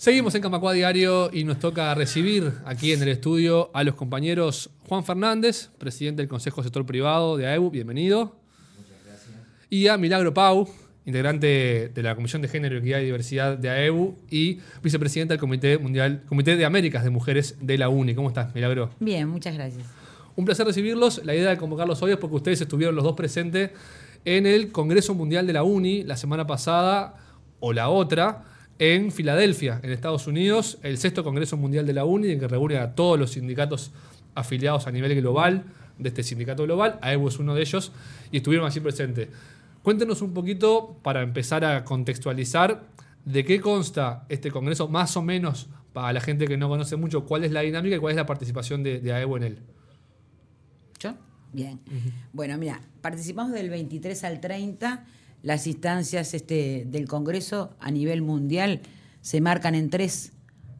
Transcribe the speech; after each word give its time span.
Seguimos 0.00 0.34
en 0.34 0.40
Camacua 0.40 0.72
Diario 0.72 1.28
y 1.30 1.44
nos 1.44 1.58
toca 1.58 1.94
recibir 1.94 2.54
aquí 2.64 2.94
en 2.94 3.02
el 3.02 3.08
estudio 3.08 3.70
a 3.74 3.84
los 3.84 3.96
compañeros 3.96 4.70
Juan 4.88 5.04
Fernández, 5.04 5.68
presidente 5.76 6.22
del 6.22 6.28
Consejo 6.30 6.62
Sector 6.62 6.86
Privado 6.86 7.36
de 7.36 7.46
AEU, 7.46 7.70
bienvenido. 7.70 8.34
Muchas 8.78 8.96
gracias. 9.04 9.36
Y 9.68 9.88
a 9.88 9.98
Milagro 9.98 10.32
Pau, 10.32 10.66
integrante 11.04 11.92
de 11.94 12.02
la 12.02 12.14
Comisión 12.14 12.40
de 12.40 12.48
Género, 12.48 12.78
Equidad 12.78 13.00
y 13.00 13.04
Diversidad 13.04 13.58
de 13.58 13.68
AEU 13.68 14.16
y 14.30 14.60
vicepresidenta 14.82 15.34
del 15.34 15.38
Comité 15.38 15.76
Mundial, 15.76 16.22
Comité 16.26 16.56
de 16.56 16.64
Américas 16.64 17.04
de 17.04 17.10
Mujeres 17.10 17.56
de 17.60 17.76
la 17.76 17.90
UNI. 17.90 18.14
¿Cómo 18.14 18.28
estás, 18.28 18.54
Milagro? 18.54 18.92
Bien, 19.00 19.28
muchas 19.28 19.52
gracias. 19.52 19.84
Un 20.34 20.46
placer 20.46 20.66
recibirlos. 20.66 21.22
La 21.26 21.34
idea 21.34 21.50
de 21.50 21.58
convocarlos 21.58 22.00
hoy 22.00 22.12
es 22.12 22.16
porque 22.16 22.36
ustedes 22.36 22.62
estuvieron 22.62 22.94
los 22.94 23.04
dos 23.04 23.16
presentes 23.16 23.72
en 24.24 24.46
el 24.46 24.72
Congreso 24.72 25.12
Mundial 25.12 25.46
de 25.46 25.52
la 25.52 25.62
UNI 25.62 26.04
la 26.04 26.16
semana 26.16 26.46
pasada 26.46 27.16
o 27.58 27.74
la 27.74 27.90
otra 27.90 28.46
en 28.80 29.12
Filadelfia, 29.12 29.78
en 29.82 29.92
Estados 29.92 30.26
Unidos, 30.26 30.78
el 30.82 30.96
sexto 30.96 31.22
Congreso 31.22 31.58
Mundial 31.58 31.86
de 31.86 31.92
la 31.92 32.06
UNI, 32.06 32.30
en 32.30 32.40
que 32.40 32.48
reúne 32.48 32.78
a 32.78 32.94
todos 32.94 33.18
los 33.18 33.32
sindicatos 33.32 33.92
afiliados 34.34 34.86
a 34.86 34.90
nivel 34.90 35.14
global 35.20 35.64
de 35.98 36.08
este 36.08 36.22
sindicato 36.22 36.64
global. 36.64 36.98
AEBU 37.02 37.28
es 37.28 37.38
uno 37.38 37.54
de 37.54 37.60
ellos 37.60 37.92
y 38.32 38.38
estuvieron 38.38 38.66
así 38.66 38.80
presentes. 38.80 39.28
Cuéntenos 39.82 40.22
un 40.22 40.32
poquito, 40.32 40.96
para 41.02 41.20
empezar 41.20 41.62
a 41.62 41.84
contextualizar, 41.84 42.86
de 43.26 43.44
qué 43.44 43.60
consta 43.60 44.24
este 44.30 44.50
Congreso, 44.50 44.88
más 44.88 45.14
o 45.14 45.20
menos, 45.20 45.68
para 45.92 46.14
la 46.14 46.22
gente 46.22 46.46
que 46.46 46.56
no 46.56 46.70
conoce 46.70 46.96
mucho, 46.96 47.26
cuál 47.26 47.44
es 47.44 47.52
la 47.52 47.60
dinámica 47.60 47.96
y 47.96 47.98
cuál 47.98 48.12
es 48.12 48.16
la 48.16 48.24
participación 48.24 48.82
de, 48.82 48.98
de 49.00 49.12
AEBU 49.12 49.36
en 49.36 49.42
él. 49.42 49.58
¿Yo? 50.98 51.12
Bien. 51.52 51.80
Bueno, 52.32 52.56
mira, 52.56 52.80
participamos 53.02 53.52
del 53.52 53.68
23 53.68 54.24
al 54.24 54.40
30 54.40 55.04
las 55.42 55.66
instancias 55.66 56.34
este, 56.34 56.86
del 56.86 57.08
Congreso 57.08 57.74
a 57.80 57.90
nivel 57.90 58.22
mundial 58.22 58.80
se 59.20 59.40
marcan 59.40 59.74
en 59.74 59.90
tres 59.90 60.32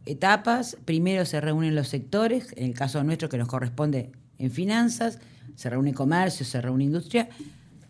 etapas. 0.07 0.77
Primero 0.85 1.25
se 1.25 1.41
reúnen 1.41 1.75
los 1.75 1.89
sectores, 1.89 2.53
en 2.57 2.65
el 2.67 2.75
caso 2.75 3.03
nuestro 3.05 3.29
que 3.29 3.39
nos 3.39 3.49
corresponde 3.49 4.13
en 4.39 4.51
finanzas, 4.51 5.19
se 5.57 5.71
reúne 5.71 5.93
comercio, 5.93 6.47
se 6.47 6.61
reúne 6.61 6.85
industria. 6.85 7.29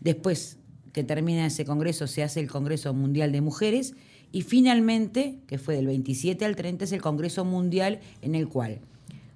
Después 0.00 0.58
que 0.92 1.04
termina 1.04 1.46
ese 1.46 1.64
Congreso 1.64 2.06
se 2.06 2.22
hace 2.22 2.40
el 2.40 2.48
Congreso 2.48 2.92
Mundial 2.94 3.32
de 3.32 3.40
Mujeres 3.40 3.94
y 4.32 4.42
finalmente, 4.42 5.38
que 5.46 5.58
fue 5.58 5.76
del 5.76 5.86
27 5.86 6.44
al 6.44 6.56
30, 6.56 6.84
es 6.84 6.92
el 6.92 7.02
Congreso 7.02 7.44
Mundial 7.44 8.00
en 8.22 8.34
el 8.34 8.48
cual 8.48 8.80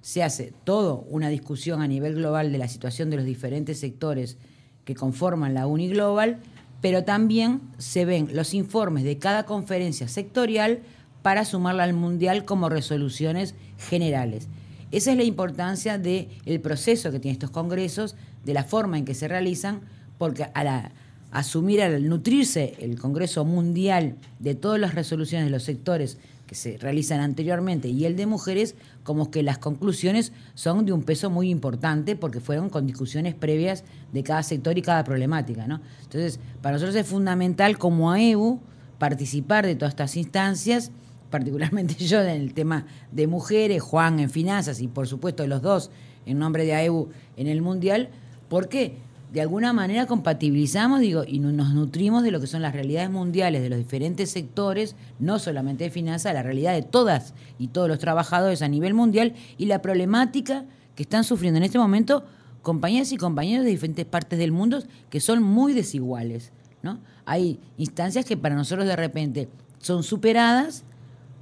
se 0.01 0.23
hace 0.23 0.53
todo 0.63 1.05
una 1.09 1.29
discusión 1.29 1.81
a 1.81 1.87
nivel 1.87 2.15
global 2.15 2.51
de 2.51 2.57
la 2.57 2.67
situación 2.67 3.09
de 3.09 3.17
los 3.17 3.25
diferentes 3.25 3.79
sectores 3.79 4.37
que 4.83 4.95
conforman 4.95 5.53
la 5.53 5.65
Uniglobal, 5.65 6.39
pero 6.81 7.03
también 7.03 7.61
se 7.77 8.05
ven 8.05 8.29
los 8.33 8.53
informes 8.53 9.03
de 9.03 9.17
cada 9.17 9.45
conferencia 9.45 10.07
sectorial 10.07 10.79
para 11.21 11.45
sumarla 11.45 11.83
al 11.83 11.93
Mundial 11.93 12.45
como 12.45 12.69
resoluciones 12.69 13.55
generales. 13.77 14.47
Esa 14.91 15.11
es 15.11 15.17
la 15.17 15.23
importancia 15.23 15.97
del 15.97 16.61
proceso 16.61 17.11
que 17.11 17.19
tienen 17.19 17.35
estos 17.35 17.49
congresos, 17.49 18.15
de 18.43 18.53
la 18.53 18.63
forma 18.63 18.97
en 18.97 19.05
que 19.05 19.15
se 19.15 19.27
realizan, 19.27 19.81
porque 20.17 20.47
al 20.53 20.91
asumir, 21.31 21.81
al 21.81 22.07
nutrirse 22.07 22.75
el 22.79 22.99
Congreso 22.99 23.43
Mundial 23.43 24.15
de 24.39 24.55
todas 24.55 24.79
las 24.79 24.95
resoluciones 24.95 25.47
de 25.47 25.51
los 25.51 25.63
sectores 25.63 26.17
que 26.47 26.55
se 26.55 26.77
realizan 26.77 27.19
anteriormente 27.19 27.87
y 27.87 28.05
el 28.05 28.15
de 28.15 28.25
mujeres, 28.25 28.75
como 29.03 29.31
que 29.31 29.43
las 29.43 29.57
conclusiones 29.57 30.31
son 30.53 30.85
de 30.85 30.93
un 30.93 31.03
peso 31.03 31.29
muy 31.29 31.49
importante 31.49 32.15
porque 32.15 32.39
fueron 32.39 32.69
con 32.69 32.85
discusiones 32.85 33.33
previas 33.33 33.83
de 34.13 34.23
cada 34.23 34.43
sector 34.43 34.77
y 34.77 34.81
cada 34.81 35.03
problemática. 35.03 35.67
¿no? 35.67 35.81
Entonces, 36.03 36.39
para 36.61 36.75
nosotros 36.75 36.95
es 36.95 37.07
fundamental 37.07 37.77
como 37.77 38.11
AEU 38.11 38.59
participar 38.97 39.65
de 39.65 39.75
todas 39.75 39.93
estas 39.93 40.15
instancias, 40.15 40.91
particularmente 41.29 41.95
yo 42.05 42.21
en 42.21 42.29
el 42.29 42.53
tema 42.53 42.85
de 43.11 43.27
mujeres, 43.27 43.81
Juan 43.81 44.19
en 44.19 44.29
finanzas 44.29 44.81
y 44.81 44.87
por 44.87 45.07
supuesto 45.07 45.45
los 45.47 45.61
dos 45.61 45.91
en 46.25 46.39
nombre 46.39 46.65
de 46.65 46.75
AEU 46.75 47.09
en 47.37 47.47
el 47.47 47.61
Mundial, 47.61 48.09
porque 48.49 48.97
de 49.31 49.41
alguna 49.41 49.73
manera 49.73 50.05
compatibilizamos 50.05 50.99
digo, 51.01 51.23
y 51.27 51.39
nos 51.39 51.73
nutrimos 51.73 52.23
de 52.23 52.31
lo 52.31 52.39
que 52.39 52.47
son 52.47 52.61
las 52.61 52.73
realidades 52.73 53.09
mundiales 53.09 53.61
de 53.61 53.69
los 53.69 53.79
diferentes 53.79 54.31
sectores, 54.31 54.95
no 55.19 55.39
solamente 55.39 55.85
de 55.85 55.89
finanzas, 55.89 56.33
la 56.33 56.43
realidad 56.43 56.73
de 56.73 56.83
todas 56.83 57.33
y 57.59 57.67
todos 57.67 57.87
los 57.87 57.99
trabajadores 57.99 58.61
a 58.61 58.67
nivel 58.67 58.93
mundial 58.93 59.33
y 59.57 59.65
la 59.65 59.81
problemática 59.81 60.65
que 60.95 61.03
están 61.03 61.23
sufriendo 61.23 61.57
en 61.57 61.63
este 61.63 61.77
momento 61.77 62.23
compañeras 62.61 63.11
y 63.11 63.17
compañeros 63.17 63.65
de 63.65 63.71
diferentes 63.71 64.05
partes 64.05 64.39
del 64.39 64.51
mundo 64.51 64.81
que 65.09 65.19
son 65.19 65.43
muy 65.43 65.73
desiguales. 65.73 66.51
¿no? 66.81 66.99
Hay 67.25 67.59
instancias 67.77 68.25
que 68.25 68.37
para 68.37 68.55
nosotros 68.55 68.87
de 68.87 68.95
repente 68.95 69.49
son 69.79 70.03
superadas 70.03 70.83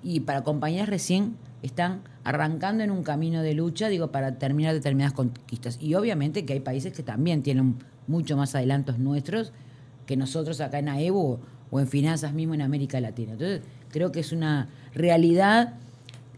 y 0.04 0.20
para 0.22 0.44
compañeras 0.44 0.90
recién 0.90 1.38
están 1.64 2.02
arrancando 2.24 2.84
en 2.84 2.92
un 2.92 3.04
camino 3.04 3.42
de 3.42 3.54
lucha, 3.54 3.88
digo, 3.88 4.12
para 4.12 4.38
terminar 4.38 4.74
determinadas 4.74 5.14
conquistas. 5.14 5.78
Y 5.82 5.96
obviamente 5.96 6.46
que 6.46 6.54
hay 6.54 6.60
países 6.60 6.94
que 6.94 7.04
también 7.04 7.42
tienen 7.42 7.78
mucho 8.06 8.38
más 8.38 8.54
adelantos 8.54 9.00
nuestros 9.00 9.54
que 10.06 10.18
nosotros 10.18 10.60
acá 10.60 10.80
en 10.80 10.90
AEBO 10.90 11.40
o 11.72 11.80
en 11.80 11.88
finanzas 11.88 12.34
mismo 12.34 12.54
en 12.54 12.62
América 12.62 13.00
Latina. 13.00 13.32
Entonces, 13.32 13.62
creo 13.90 14.12
que 14.12 14.20
es 14.20 14.34
una 14.34 14.68
realidad 14.94 15.76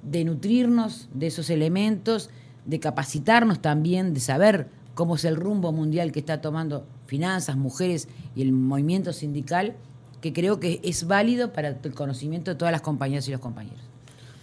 de 0.03 0.23
nutrirnos 0.23 1.09
de 1.13 1.27
esos 1.27 1.49
elementos, 1.49 2.29
de 2.65 2.79
capacitarnos 2.79 3.61
también, 3.61 4.13
de 4.13 4.19
saber 4.19 4.67
cómo 4.93 5.15
es 5.15 5.25
el 5.25 5.35
rumbo 5.35 5.71
mundial 5.71 6.11
que 6.11 6.19
está 6.19 6.39
tomando 6.39 6.85
finanzas, 7.07 7.57
mujeres 7.57 8.07
y 8.35 8.43
el 8.43 8.51
movimiento 8.51 9.11
sindical, 9.11 9.75
que 10.21 10.33
creo 10.33 10.59
que 10.59 10.79
es 10.83 11.07
válido 11.07 11.51
para 11.51 11.69
el 11.69 11.93
conocimiento 11.93 12.51
de 12.51 12.55
todas 12.55 12.71
las 12.71 12.81
compañeras 12.81 13.27
y 13.27 13.31
los 13.31 13.41
compañeros. 13.41 13.94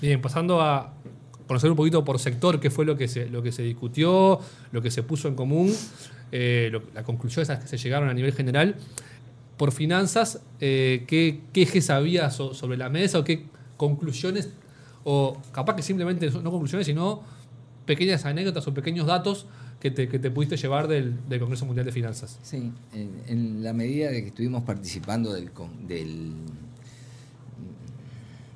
Bien, 0.02 0.20
pasando 0.20 0.60
a 0.60 0.94
conocer 1.46 1.70
un 1.70 1.76
poquito 1.76 2.04
por 2.04 2.18
sector 2.18 2.58
qué 2.58 2.70
fue 2.70 2.84
lo 2.84 2.96
que 2.96 3.06
se, 3.06 3.28
lo 3.28 3.40
que 3.40 3.52
se 3.52 3.62
discutió, 3.62 4.40
lo 4.72 4.82
que 4.82 4.90
se 4.90 5.04
puso 5.04 5.28
en 5.28 5.36
común, 5.36 5.72
eh, 6.32 6.72
la 6.92 7.04
conclusión 7.04 7.44
esas 7.44 7.60
que 7.60 7.68
se 7.68 7.78
llegaron 7.78 8.08
a 8.08 8.14
nivel 8.14 8.32
general. 8.32 8.74
Por 9.56 9.70
finanzas, 9.70 10.40
eh, 10.58 11.04
¿qué, 11.06 11.42
ejes 11.54 11.88
había 11.88 12.30
sobre 12.30 12.76
la 12.76 12.88
mesa 12.88 13.20
o 13.20 13.24
qué 13.24 13.44
conclusiones, 13.76 14.50
o 15.04 15.40
capaz 15.52 15.76
que 15.76 15.82
simplemente 15.82 16.28
no 16.30 16.50
conclusiones, 16.50 16.84
sino 16.84 17.22
pequeñas 17.86 18.24
anécdotas 18.24 18.66
o 18.66 18.74
pequeños 18.74 19.06
datos 19.06 19.46
que 19.78 19.92
te, 19.92 20.30
pudiste 20.32 20.56
llevar 20.56 20.88
del, 20.88 21.14
Congreso 21.38 21.64
Mundial 21.64 21.86
de 21.86 21.92
Finanzas? 21.92 22.40
Sí, 22.42 22.72
en, 22.92 23.62
la 23.62 23.72
medida 23.72 24.10
de 24.10 24.22
que 24.22 24.28
estuvimos 24.28 24.64
participando 24.64 25.32
del, 25.32 25.52
del 25.86 26.32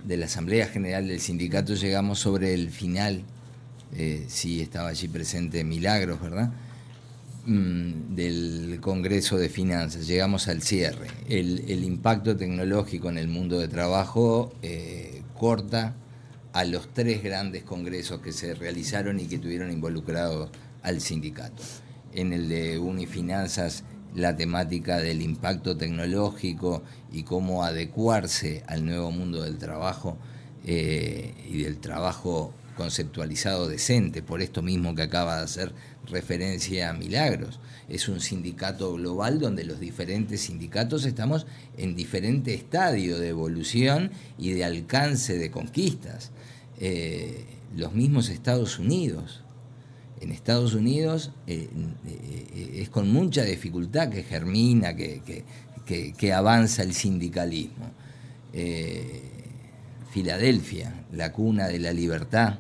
de 0.07 0.17
la 0.17 0.27
Asamblea 0.27 0.69
General 0.69 1.07
del 1.07 1.21
Sindicato 1.21 1.75
llegamos 1.75 2.21
sobre 2.21 2.55
el 2.55 2.71
final, 2.71 3.25
eh, 3.97 4.25
sí 4.29 4.61
estaba 4.61 4.89
allí 4.89 5.09
presente 5.09 5.65
Milagros, 5.65 6.21
¿verdad? 6.21 6.53
Mm, 7.45 8.15
del 8.15 8.79
Congreso 8.81 9.37
de 9.37 9.49
Finanzas, 9.49 10.07
llegamos 10.07 10.49
al 10.49 10.63
cierre. 10.63 11.09
El, 11.29 11.85
impacto 11.85 12.37
tecnológico 12.37 13.09
en 13.09 13.19
el 13.19 13.29
mundo 13.29 13.59
de 13.59 13.69
trabajo 13.69 14.53
eh, 14.63 15.23
corta 15.37 15.95
a 16.53 16.65
los 16.65 16.89
tres 16.93 17.23
grandes 17.23 17.65
congresos 17.65 18.21
que 18.21 18.33
se 18.33 18.55
realizaron 18.55 19.19
y 19.21 19.27
que 19.27 19.39
tuvieron 19.39 19.71
involucrados 19.71 20.51
al 20.83 21.01
sindicato. 21.01 21.63
En 22.15 22.33
el 22.33 22.49
de 22.49 22.79
Unifinanzas 22.79 23.85
la 24.17 24.35
temática 24.35 24.99
del 24.99 25.21
impacto 25.23 25.77
tecnológico 25.77 26.83
y 27.13 27.23
cómo 27.23 27.65
adecuarse 27.65 28.65
al 28.67 28.85
nuevo 28.85 29.11
mundo 29.13 29.43
del 29.43 29.59
trabajo 29.59 30.17
eh, 30.65 31.35
y 31.49 31.63
del 31.63 31.79
trabajo 31.79 32.53
conceptualizado 32.77 33.69
decente, 33.69 34.23
por 34.23 34.41
esto 34.43 34.63
mismo 34.63 34.95
que 34.95 35.03
acaba 35.03 35.37
de 35.37 35.45
hacer 35.45 35.73
referencia 36.07 36.91
a 36.91 36.93
Milagros. 36.95 37.61
Es 37.89 38.09
un 38.09 38.21
sindicato 38.21 38.95
global 38.95 39.39
donde 39.39 39.65
los 39.65 39.81
diferentes 39.81 40.43
sindicatos 40.43 41.05
estamos 41.05 41.47
en 41.77 41.95
diferente 41.95 42.55
estadio 42.55 43.19
de 43.19 43.29
evolución 43.29 44.11
y 44.39 44.53
de 44.53 44.65
alcance 44.65 45.37
de 45.37 45.51
conquistas. 45.51 46.31
Eh, 46.81 47.45
los 47.77 47.93
mismos 47.93 48.31
Estados 48.31 48.79
Unidos, 48.79 49.43
en 50.21 50.33
Estados 50.33 50.75
Unidos 50.75 51.31
eh, 51.47 51.69
eh, 52.07 52.81
es 52.83 52.89
con 52.89 53.11
mucha 53.11 53.43
dificultad 53.43 54.09
que 54.09 54.23
germina, 54.23 54.95
que, 54.97 55.43
que, 55.85 56.33
avanza 56.33 56.83
el 56.83 56.95
sindicalismo. 56.95 57.91
Eh, 58.53 59.23
Filadelfia, 60.11 61.05
la 61.13 61.33
cuna 61.33 61.69
de 61.69 61.79
la 61.79 61.93
libertad, 61.93 62.59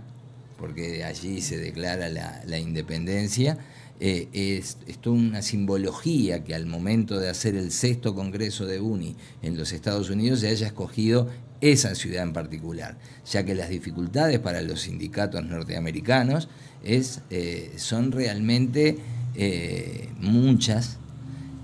porque 0.59 1.05
allí 1.05 1.41
se 1.41 1.57
declara 1.57 2.09
la, 2.11 2.59
independencia, 2.59 3.57
es, 4.01 4.77
es, 4.87 4.99
una 5.07 5.43
simbología 5.43 6.45
que 6.45 6.55
al 6.55 6.67
momento 6.67 7.19
de 7.19 7.29
hacer 7.29 7.55
el 7.55 7.71
sexto 7.71 8.15
Congreso 8.15 8.67
de 8.67 8.81
UNI 8.81 9.17
en 9.43 9.57
los 9.57 9.73
Estados 9.73 10.11
Unidos 10.11 10.41
se 10.41 10.49
haya 10.49 10.67
escogido 10.67 11.29
esa 11.61 11.95
ciudad 11.95 12.23
en 12.23 12.33
particular, 12.33 12.99
ya 13.31 13.45
que 13.45 13.55
las 13.55 13.69
dificultades 13.69 14.39
para 14.39 14.61
los 14.63 14.83
sindicatos 14.83 15.45
norteamericanos 15.45 16.49
es, 16.85 17.21
eh, 17.31 17.73
son 17.77 18.13
realmente 18.13 18.99
eh, 19.35 20.09
muchas 20.21 20.99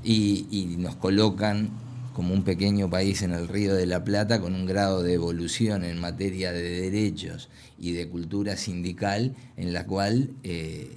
y, 0.02 0.76
nos 0.78 0.96
colocan 0.96 1.70
como 2.12 2.34
un 2.34 2.42
pequeño 2.42 2.90
país 2.90 3.22
en 3.22 3.32
el 3.32 3.48
Río 3.48 3.74
de 3.74 3.86
la 3.86 4.04
Plata 4.04 4.40
con 4.40 4.54
un 4.54 4.66
grado 4.66 5.02
de 5.02 5.14
evolución 5.14 5.84
en 5.84 5.98
materia 5.98 6.52
de 6.52 6.62
derechos 6.62 7.48
y 7.78 7.92
de 7.92 8.08
cultura 8.08 8.56
sindical 8.56 9.34
en 9.56 9.72
la 9.72 9.86
cual 9.86 10.30
eh, 10.42 10.90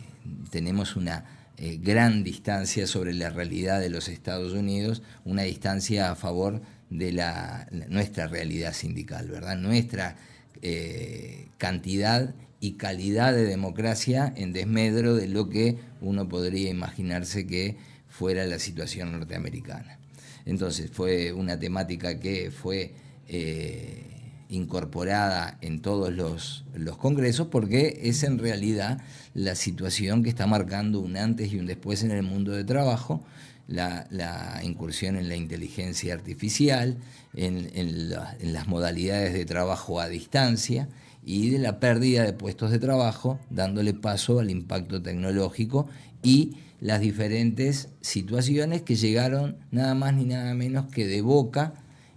tenemos 0.50 0.96
una 0.96 1.26
eh, 1.58 1.80
gran 1.82 2.24
distancia 2.24 2.86
sobre 2.86 3.14
la 3.14 3.30
realidad 3.30 3.80
de 3.80 3.90
los 3.90 4.10
Estados 4.10 4.54
Unidos, 4.54 5.04
una 5.24 5.44
distancia 5.44 6.12
a 6.12 6.16
favor 6.16 6.62
de 6.90 7.12
la, 7.12 7.68
nuestra 7.90 8.28
realidad 8.28 8.74
sindical, 8.74 9.30
¿verdad? 9.30 9.58
Nuestra 9.58 10.18
eh, 10.62 11.48
cantidad 11.58 12.36
y 12.60 12.74
calidad 12.74 13.34
de 13.34 13.46
democracia 13.46 14.34
en 14.36 14.54
desmedro 14.54 15.16
de 15.16 15.28
lo 15.28 15.50
que 15.50 15.78
uno 16.02 16.28
podría 16.28 16.70
imaginarse 16.70 17.48
que 17.48 17.78
fuera 18.10 18.46
la 18.46 18.60
situación 18.60 19.12
norteamericana. 19.12 20.00
Entonces 20.46 20.92
fue 20.92 21.34
una 21.34 21.60
temática 21.60 22.20
que 22.20 22.52
fue 22.52 22.94
eh, 23.28 24.15
incorporada 24.50 25.58
en 25.62 25.80
todos 25.80 26.14
los, 26.14 26.64
congresos 26.98 27.48
porque 27.48 28.02
es 28.04 28.24
en 28.24 28.38
realidad 28.38 29.02
la 29.34 29.56
situación 29.56 30.24
que 30.24 30.30
está 30.30 30.48
marcando 30.48 31.00
un 31.00 31.18
antes 31.18 31.52
y 31.52 31.60
un 31.60 31.66
después 31.66 32.04
en 32.04 32.12
el 32.12 32.24
mundo 32.24 32.52
de 32.52 32.64
trabajo, 32.64 33.24
la, 33.68 34.62
incursión 34.64 35.16
en 35.16 35.30
la 35.30 35.36
inteligencia 35.36 36.14
artificial, 36.14 36.98
en, 37.36 38.10
las 38.10 38.68
modalidades 38.68 39.34
de 39.34 39.46
trabajo 39.46 40.00
a 40.00 40.08
distancia 40.08 40.88
y 41.24 41.50
de 41.50 41.60
la 41.60 41.80
pérdida 41.80 42.24
de 42.24 42.34
puestos 42.34 42.72
de 42.72 42.80
trabajo, 42.80 43.40
dándole 43.50 43.94
paso 43.94 44.40
al 44.40 44.52
impacto 44.52 45.02
tecnológico 45.02 45.88
y 46.22 46.58
las 46.82 47.00
diferentes 47.00 47.90
situaciones 48.02 48.84
que 48.84 48.96
llegaron 48.96 49.58
nada 49.72 49.96
más 49.96 50.14
ni 50.14 50.26
nada 50.26 50.54
menos 50.54 50.86
que 50.88 51.08
de 51.08 51.22
boca 51.22 51.74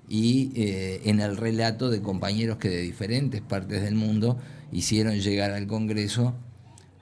y 0.09 0.53
eh, 0.55 1.03
en 1.05 1.21
el 1.21 1.37
relato 1.37 1.91
de 1.91 2.01
compañeros 2.01 2.59
que 2.59 2.69
de 2.69 2.81
diferentes 2.81 3.41
partes 3.41 3.83
del 3.83 3.95
mundo 3.95 4.39
hicieron 4.73 5.21
llegar 5.21 5.53
al 5.53 5.67
Congreso 5.67 6.35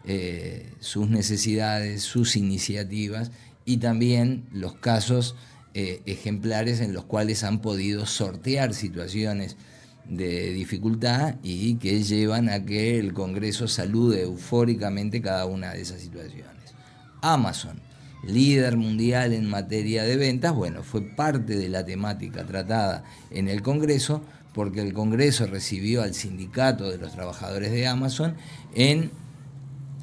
eh, 0.04 0.72
sus 0.80 1.08
necesidades, 1.08 2.02
sus 2.02 2.36
iniciativas 2.36 3.30
y 3.64 3.78
también 3.78 4.46
los 4.52 4.74
casos 4.74 5.34
eh, 5.74 6.00
ejemplares 6.06 6.80
en 6.80 6.94
los 6.94 7.04
cuales 7.04 7.44
han 7.44 7.60
podido 7.60 8.06
sortear 8.06 8.72
situaciones 8.72 9.56
de 10.08 10.52
dificultad 10.52 11.36
y 11.42 11.74
que 11.76 12.02
llevan 12.02 12.48
a 12.48 12.64
que 12.64 12.98
el 12.98 13.12
Congreso 13.12 13.66
salude 13.68 14.22
eufóricamente 14.22 15.20
cada 15.20 15.46
una 15.46 15.72
de 15.72 15.82
esas 15.82 16.00
situaciones. 16.00 16.74
Amazon, 17.20 17.80
líder 18.26 18.76
mundial 18.76 19.32
en 19.32 19.48
materia 19.48 20.04
de 20.04 20.16
ventas, 20.16 20.54
bueno, 20.54 20.82
fue 20.82 21.02
parte 21.02 21.56
de 21.56 21.68
la 21.68 21.84
temática 21.84 22.44
tratada 22.44 23.04
en 23.30 23.48
el 23.48 23.62
Congreso, 23.62 24.22
porque 24.52 24.80
el 24.80 24.92
Congreso 24.92 25.46
recibió 25.46 26.02
al 26.02 26.14
sindicato 26.14 26.90
de 26.90 26.98
los 26.98 27.12
trabajadores 27.12 27.72
de 27.72 27.86
Amazon 27.86 28.34
en 28.74 29.10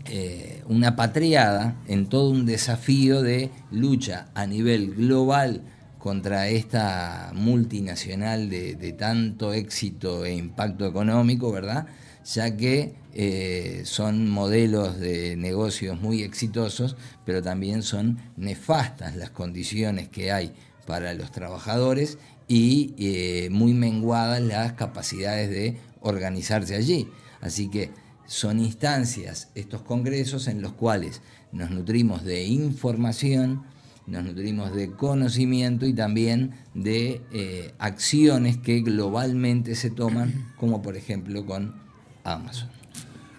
eh, 0.06 0.62
una 0.68 0.96
patriada, 0.96 1.76
en 1.88 2.08
todo 2.08 2.30
un 2.30 2.46
desafío 2.46 3.22
de 3.22 3.50
lucha 3.72 4.28
a 4.36 4.46
nivel 4.46 4.94
global 4.94 5.62
contra 5.98 6.50
esta 6.50 7.32
multinacional 7.34 8.50
de, 8.50 8.76
de 8.76 8.92
tanto 8.92 9.54
éxito 9.54 10.26
e 10.26 10.36
impacto 10.36 10.86
económico, 10.86 11.52
¿verdad? 11.52 11.88
Ya 12.26 12.56
que 12.56 12.96
eh, 13.14 13.82
son 13.86 14.30
modelos 14.30 15.00
de 15.00 15.36
negocios 15.36 16.00
muy 16.00 16.24
exitosos, 16.24 16.96
pero 17.26 17.42
también 17.42 17.84
son 17.84 18.18
nefastas 18.38 19.16
las 19.16 19.30
condiciones 19.30 20.10
que 20.10 20.32
hay 20.32 20.54
para 20.88 21.14
los 21.14 21.32
trabajadores 21.32 22.18
y 22.48 22.94
eh, 22.98 23.50
muy 23.52 23.74
menguadas 23.74 24.42
las 24.42 24.74
capacidades 24.74 25.50
de 25.50 25.78
organizarse 26.02 26.76
allí. 26.76 27.08
Así 27.42 27.70
que 27.70 27.92
son 28.26 28.60
instancias, 28.60 29.50
estos 29.54 29.82
congresos, 29.82 30.48
en 30.48 30.62
los 30.62 30.74
cuales 30.74 31.22
nos 31.52 31.70
nutrimos 31.72 32.24
de 32.24 32.46
información, 32.46 33.64
nos 34.08 34.24
nutrimos 34.24 34.74
de 34.74 34.92
conocimiento 34.92 35.86
y 35.86 35.94
también 35.94 36.52
de 36.74 37.22
eh, 37.32 37.74
acciones 37.78 38.58
que 38.58 38.82
globalmente 38.82 39.76
se 39.76 39.90
toman, 39.90 40.54
como 40.58 40.82
por 40.82 40.98
ejemplo 40.98 41.46
con 41.46 41.76
Amazon. 42.24 42.70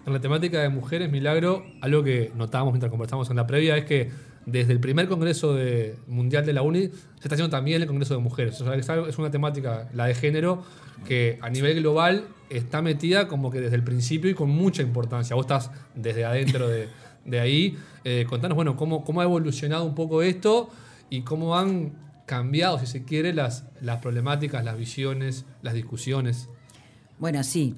En 0.06 0.12
la 0.12 0.20
temática 0.20 0.60
de 0.60 0.68
mujeres, 0.68 1.10
Milagro, 1.10 1.64
algo 1.80 2.02
que 2.04 2.30
notábamos 2.36 2.72
mientras 2.74 2.90
conversamos 2.90 3.30
en 3.30 3.36
la 3.36 3.46
previa 3.46 3.76
es 3.76 3.84
que 3.86 4.10
desde 4.46 4.72
el 4.72 4.80
primer 4.80 5.08
Congreso 5.08 5.56
Mundial 6.06 6.44
de 6.44 6.52
la 6.52 6.62
UNI 6.62 6.88
se 6.88 7.22
está 7.22 7.34
haciendo 7.34 7.50
también 7.50 7.80
el 7.80 7.88
Congreso 7.88 8.14
de 8.14 8.20
Mujeres. 8.20 8.60
O 8.60 8.82
sea, 8.82 8.94
es 9.08 9.18
una 9.18 9.30
temática, 9.30 9.88
la 9.94 10.06
de 10.06 10.14
género, 10.14 10.62
que 11.06 11.38
a 11.40 11.48
nivel 11.48 11.80
global 11.80 12.26
está 12.50 12.82
metida 12.82 13.28
como 13.28 13.50
que 13.50 13.60
desde 13.60 13.76
el 13.76 13.82
principio 13.82 14.30
y 14.30 14.34
con 14.34 14.50
mucha 14.50 14.82
importancia. 14.82 15.34
Vos 15.34 15.44
estás 15.44 15.70
desde 15.94 16.26
adentro 16.26 16.68
de, 16.68 17.40
ahí. 17.40 17.78
Eh, 18.04 18.26
contanos, 18.28 18.56
bueno, 18.56 18.76
cómo, 18.76 19.04
cómo 19.04 19.22
ha 19.22 19.24
evolucionado 19.24 19.84
un 19.84 19.94
poco 19.94 20.22
esto 20.22 20.68
y 21.08 21.22
cómo 21.22 21.56
han 21.56 21.92
cambiado, 22.26 22.78
si 22.78 22.86
se 22.86 23.04
quiere, 23.04 23.32
las, 23.32 23.64
las 23.80 24.00
problemáticas, 24.00 24.64
las 24.64 24.76
visiones, 24.76 25.46
las 25.62 25.74
discusiones. 25.74 26.48
Bueno, 27.18 27.42
sí. 27.42 27.76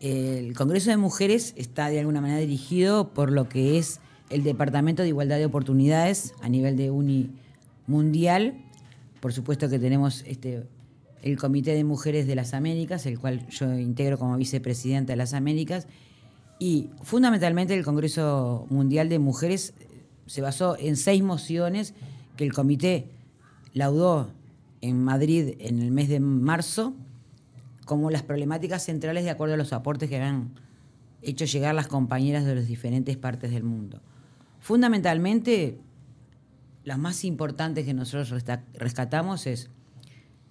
El 0.00 0.54
Congreso 0.54 0.88
de 0.88 0.96
Mujeres 0.96 1.52
está 1.58 1.90
de 1.90 2.00
alguna 2.00 2.22
manera 2.22 2.40
dirigido 2.40 3.12
por 3.12 3.30
lo 3.30 3.50
que 3.50 3.76
es 3.76 4.00
el 4.30 4.42
Departamento 4.42 5.02
de 5.02 5.08
Igualdad 5.08 5.36
de 5.36 5.44
Oportunidades 5.44 6.32
a 6.40 6.48
nivel 6.48 6.78
de 6.78 6.90
Uni 6.90 7.30
Mundial. 7.86 8.54
Por 9.20 9.34
supuesto 9.34 9.68
que 9.68 9.78
tenemos 9.78 10.24
este, 10.26 10.66
el 11.22 11.36
Comité 11.36 11.74
de 11.74 11.84
Mujeres 11.84 12.26
de 12.26 12.34
las 12.34 12.54
Américas, 12.54 13.04
el 13.04 13.18
cual 13.18 13.46
yo 13.48 13.78
integro 13.78 14.18
como 14.18 14.38
vicepresidenta 14.38 15.12
de 15.12 15.18
las 15.18 15.34
Américas. 15.34 15.86
Y 16.58 16.88
fundamentalmente 17.02 17.74
el 17.74 17.84
Congreso 17.84 18.66
Mundial 18.70 19.10
de 19.10 19.18
Mujeres 19.18 19.74
se 20.24 20.40
basó 20.40 20.78
en 20.78 20.96
seis 20.96 21.22
mociones 21.22 21.92
que 22.38 22.44
el 22.44 22.54
comité 22.54 23.10
laudó 23.74 24.30
en 24.80 25.04
Madrid 25.04 25.56
en 25.58 25.82
el 25.82 25.90
mes 25.90 26.08
de 26.08 26.20
marzo 26.20 26.94
como 27.84 28.10
las 28.10 28.22
problemáticas 28.22 28.84
centrales 28.84 29.24
de 29.24 29.30
acuerdo 29.30 29.54
a 29.54 29.56
los 29.56 29.72
aportes 29.72 30.08
que 30.08 30.16
habían 30.16 30.52
hecho 31.22 31.44
llegar 31.44 31.74
las 31.74 31.88
compañeras 31.88 32.44
de 32.44 32.54
las 32.54 32.66
diferentes 32.66 33.16
partes 33.16 33.50
del 33.50 33.64
mundo. 33.64 34.00
Fundamentalmente, 34.60 35.78
las 36.84 36.98
más 36.98 37.24
importantes 37.24 37.84
que 37.84 37.94
nosotros 37.94 38.44
rescatamos 38.74 39.46
es, 39.46 39.70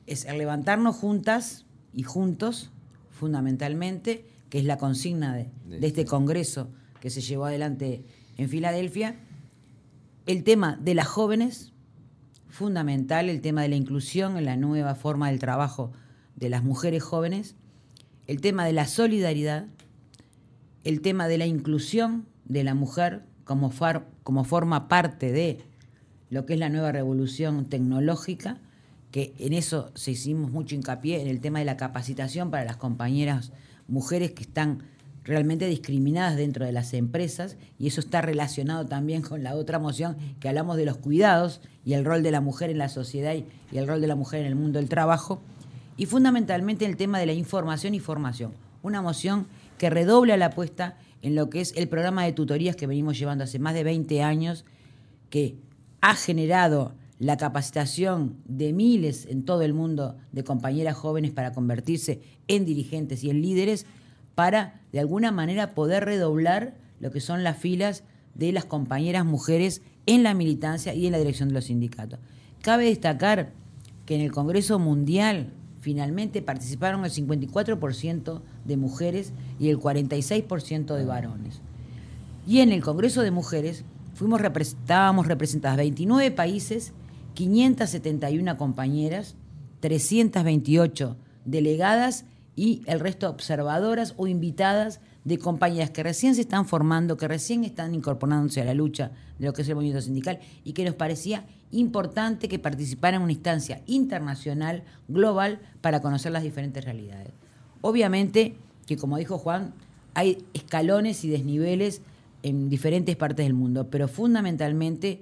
es 0.05 0.25
el 0.25 0.37
levantarnos 0.37 0.95
juntas 0.95 1.65
y 1.93 2.03
juntos, 2.03 2.71
fundamentalmente, 3.09 4.25
que 4.49 4.59
es 4.59 4.65
la 4.65 4.77
consigna 4.77 5.35
de, 5.35 5.49
de 5.65 5.87
este 5.87 6.05
congreso 6.05 6.69
que 6.99 7.09
se 7.09 7.21
llevó 7.21 7.45
adelante 7.45 8.03
en 8.37 8.49
Filadelfia, 8.49 9.15
el 10.25 10.43
tema 10.43 10.77
de 10.81 10.95
las 10.95 11.07
jóvenes, 11.07 11.73
fundamental, 12.47 13.29
el 13.29 13.41
tema 13.41 13.61
de 13.61 13.69
la 13.69 13.75
inclusión 13.75 14.37
en 14.37 14.45
la 14.45 14.57
nueva 14.57 14.95
forma 14.95 15.29
del 15.29 15.39
trabajo 15.39 15.91
de 16.39 16.49
las 16.49 16.63
mujeres 16.63 17.03
jóvenes, 17.03 17.55
el 18.27 18.41
tema 18.41 18.65
de 18.65 18.73
la 18.73 18.87
solidaridad, 18.87 19.65
el 20.83 21.01
tema 21.01 21.27
de 21.27 21.37
la 21.37 21.45
inclusión 21.45 22.25
de 22.45 22.63
la 22.63 22.73
mujer 22.73 23.23
como, 23.43 23.71
como 24.23 24.43
forma 24.45 24.87
parte 24.87 25.31
de 25.31 25.59
lo 26.29 26.45
que 26.45 26.53
es 26.53 26.59
la 26.59 26.69
nueva 26.69 26.91
revolución 26.91 27.65
tecnológica, 27.65 28.57
que 29.11 29.33
en 29.39 29.53
eso 29.53 29.91
se 29.95 30.11
hicimos 30.11 30.51
mucho 30.51 30.75
hincapié, 30.75 31.21
en 31.21 31.27
el 31.27 31.41
tema 31.41 31.59
de 31.59 31.65
la 31.65 31.77
capacitación 31.77 32.51
para 32.51 32.63
las 32.63 32.77
compañeras 32.77 33.51
mujeres 33.87 34.31
que 34.31 34.43
están 34.43 34.83
realmente 35.23 35.67
discriminadas 35.67 36.37
dentro 36.37 36.65
de 36.65 36.71
las 36.71 36.93
empresas 36.93 37.57
y 37.77 37.87
eso 37.87 37.99
está 37.99 38.21
relacionado 38.21 38.85
también 38.85 39.21
con 39.21 39.43
la 39.43 39.55
otra 39.55 39.77
moción 39.77 40.15
que 40.39 40.47
hablamos 40.47 40.77
de 40.77 40.85
los 40.85 40.97
cuidados 40.97 41.61
y 41.83 41.93
el 41.93 42.05
rol 42.05 42.23
de 42.23 42.31
la 42.31 42.41
mujer 42.41 42.69
en 42.69 42.77
la 42.77 42.89
sociedad 42.89 43.33
y 43.33 43.77
el 43.77 43.87
rol 43.87 43.99
de 43.99 44.07
la 44.07 44.15
mujer 44.15 44.41
en 44.41 44.47
el 44.47 44.55
mundo 44.55 44.79
del 44.79 44.89
trabajo 44.89 45.41
y 45.99 46.05
fundamentalmente 46.05 46.85
el 46.85 46.95
tema 46.95 47.19
de 47.19 47.25
la 47.25 47.33
información 47.33 47.93
y 47.93 47.99
formación. 47.99 48.53
Una 48.83 49.01
moción 49.01 49.47
que 49.77 49.89
redobla 49.89 50.37
la 50.37 50.45
apuesta 50.45 50.97
en 51.21 51.35
lo 51.35 51.49
que 51.49 51.59
es 51.59 51.73
el 51.75 51.89
programa 51.89 52.23
de 52.23 52.31
tutorías 52.31 52.77
que 52.77 52.87
venimos 52.87 53.19
llevando 53.19 53.43
hace 53.43 53.59
más 53.59 53.73
de 53.73 53.83
20 53.83 54.23
años, 54.23 54.63
que 55.29 55.57
ha 55.99 56.15
generado 56.15 56.93
la 57.19 57.35
capacitación 57.35 58.37
de 58.45 58.71
miles 58.71 59.25
en 59.25 59.43
todo 59.43 59.61
el 59.61 59.73
mundo 59.73 60.15
de 60.31 60.45
compañeras 60.45 60.95
jóvenes 60.95 61.31
para 61.31 61.51
convertirse 61.51 62.21
en 62.47 62.63
dirigentes 62.63 63.25
y 63.25 63.29
en 63.29 63.41
líderes, 63.41 63.85
para 64.35 64.79
de 64.93 65.01
alguna 65.01 65.33
manera 65.33 65.75
poder 65.75 66.05
redoblar 66.05 66.75
lo 67.01 67.11
que 67.11 67.19
son 67.19 67.43
las 67.43 67.57
filas 67.57 68.05
de 68.35 68.53
las 68.53 68.63
compañeras 68.63 69.25
mujeres 69.25 69.81
en 70.05 70.23
la 70.23 70.33
militancia 70.33 70.93
y 70.93 71.07
en 71.07 71.11
la 71.11 71.17
dirección 71.17 71.49
de 71.49 71.55
los 71.55 71.65
sindicatos. 71.65 72.21
Cabe 72.61 72.85
destacar 72.85 73.51
que 74.05 74.15
en 74.15 74.21
el 74.21 74.31
Congreso 74.31 74.79
Mundial 74.79 75.51
finalmente 75.79 76.41
participaron 76.41 77.05
el 77.05 77.11
54% 77.11 78.41
de 78.65 78.77
mujeres 78.77 79.33
y 79.59 79.69
el 79.69 79.79
46% 79.79 80.95
de 80.95 81.05
varones. 81.05 81.61
Y 82.47 82.59
en 82.59 82.71
el 82.71 82.81
Congreso 82.81 83.21
de 83.21 83.31
Mujeres 83.31 83.83
fuimos 84.13 84.41
estábamos 84.41 85.27
representadas 85.27 85.77
29 85.77 86.31
países, 86.31 86.93
571 87.35 88.57
compañeras 88.57 89.35
328 89.79 91.15
delegadas 91.45 92.25
y 92.55 92.81
el 92.85 92.99
resto 92.99 93.29
observadoras 93.29 94.13
o 94.17 94.27
invitadas 94.27 94.99
de 95.23 95.37
compañías 95.37 95.91
que 95.91 96.03
recién 96.03 96.35
se 96.35 96.41
están 96.41 96.65
formando, 96.65 97.17
que 97.17 97.27
recién 97.27 97.63
están 97.63 97.93
incorporándose 97.93 98.61
a 98.61 98.65
la 98.65 98.73
lucha 98.73 99.11
de 99.37 99.45
lo 99.45 99.53
que 99.53 99.61
es 99.61 99.69
el 99.69 99.75
movimiento 99.75 100.01
sindical 100.01 100.39
y 100.63 100.73
que 100.73 100.83
nos 100.83 100.95
parecía 100.95 101.45
importante 101.71 102.47
que 102.47 102.59
participaran 102.59 103.21
en 103.21 103.23
una 103.23 103.31
instancia 103.31 103.81
internacional, 103.85 104.83
global, 105.07 105.59
para 105.81 106.01
conocer 106.01 106.31
las 106.31 106.43
diferentes 106.43 106.83
realidades. 106.83 107.33
Obviamente 107.81 108.55
que, 108.85 108.97
como 108.97 109.17
dijo 109.17 109.37
Juan, 109.37 109.73
hay 110.13 110.43
escalones 110.53 111.23
y 111.23 111.29
desniveles 111.29 112.01
en 112.43 112.69
diferentes 112.69 113.15
partes 113.15 113.45
del 113.45 113.53
mundo, 113.53 113.89
pero 113.89 114.07
fundamentalmente 114.07 115.21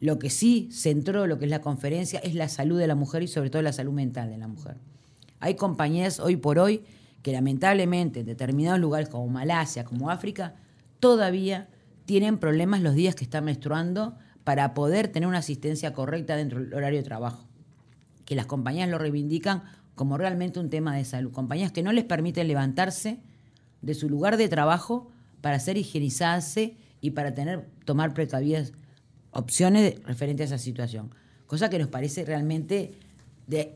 lo 0.00 0.18
que 0.18 0.30
sí 0.30 0.68
centró 0.72 1.26
lo 1.26 1.38
que 1.38 1.44
es 1.44 1.50
la 1.50 1.60
conferencia 1.60 2.18
es 2.20 2.34
la 2.34 2.48
salud 2.48 2.78
de 2.78 2.86
la 2.86 2.94
mujer 2.94 3.22
y 3.22 3.28
sobre 3.28 3.50
todo 3.50 3.62
la 3.62 3.72
salud 3.72 3.92
mental 3.92 4.30
de 4.30 4.38
la 4.38 4.48
mujer. 4.48 4.76
Hay 5.38 5.54
compañías 5.54 6.18
hoy 6.20 6.36
por 6.36 6.58
hoy 6.58 6.82
que 7.22 7.32
lamentablemente 7.32 8.20
en 8.20 8.26
determinados 8.26 8.80
lugares 8.80 9.08
como 9.08 9.28
Malasia, 9.28 9.84
como 9.84 10.10
África, 10.10 10.54
todavía 10.98 11.68
tienen 12.04 12.38
problemas 12.38 12.80
los 12.80 12.94
días 12.94 13.14
que 13.14 13.24
están 13.24 13.44
menstruando 13.44 14.16
para 14.44 14.74
poder 14.74 15.08
tener 15.08 15.28
una 15.28 15.38
asistencia 15.38 15.92
correcta 15.92 16.36
dentro 16.36 16.60
del 16.60 16.74
horario 16.74 16.98
de 16.98 17.04
trabajo. 17.04 17.46
Que 18.24 18.34
las 18.34 18.46
compañías 18.46 18.88
lo 18.88 18.98
reivindican 18.98 19.62
como 19.94 20.18
realmente 20.18 20.60
un 20.60 20.70
tema 20.70 20.96
de 20.96 21.04
salud. 21.04 21.32
Compañías 21.32 21.72
que 21.72 21.82
no 21.82 21.92
les 21.92 22.04
permiten 22.04 22.48
levantarse 22.48 23.20
de 23.82 23.94
su 23.94 24.08
lugar 24.08 24.36
de 24.36 24.48
trabajo 24.48 25.10
para 25.40 25.56
hacer 25.56 25.76
higienizarse 25.76 26.76
y 27.00 27.10
para 27.10 27.34
tener, 27.34 27.68
tomar 27.84 28.14
precavidas 28.14 28.72
opciones 29.32 30.02
referentes 30.04 30.52
a 30.52 30.54
esa 30.56 30.64
situación. 30.64 31.14
Cosa 31.46 31.68
que 31.68 31.78
nos 31.78 31.88
parece 31.88 32.24
realmente 32.24 32.94
de, 33.46 33.74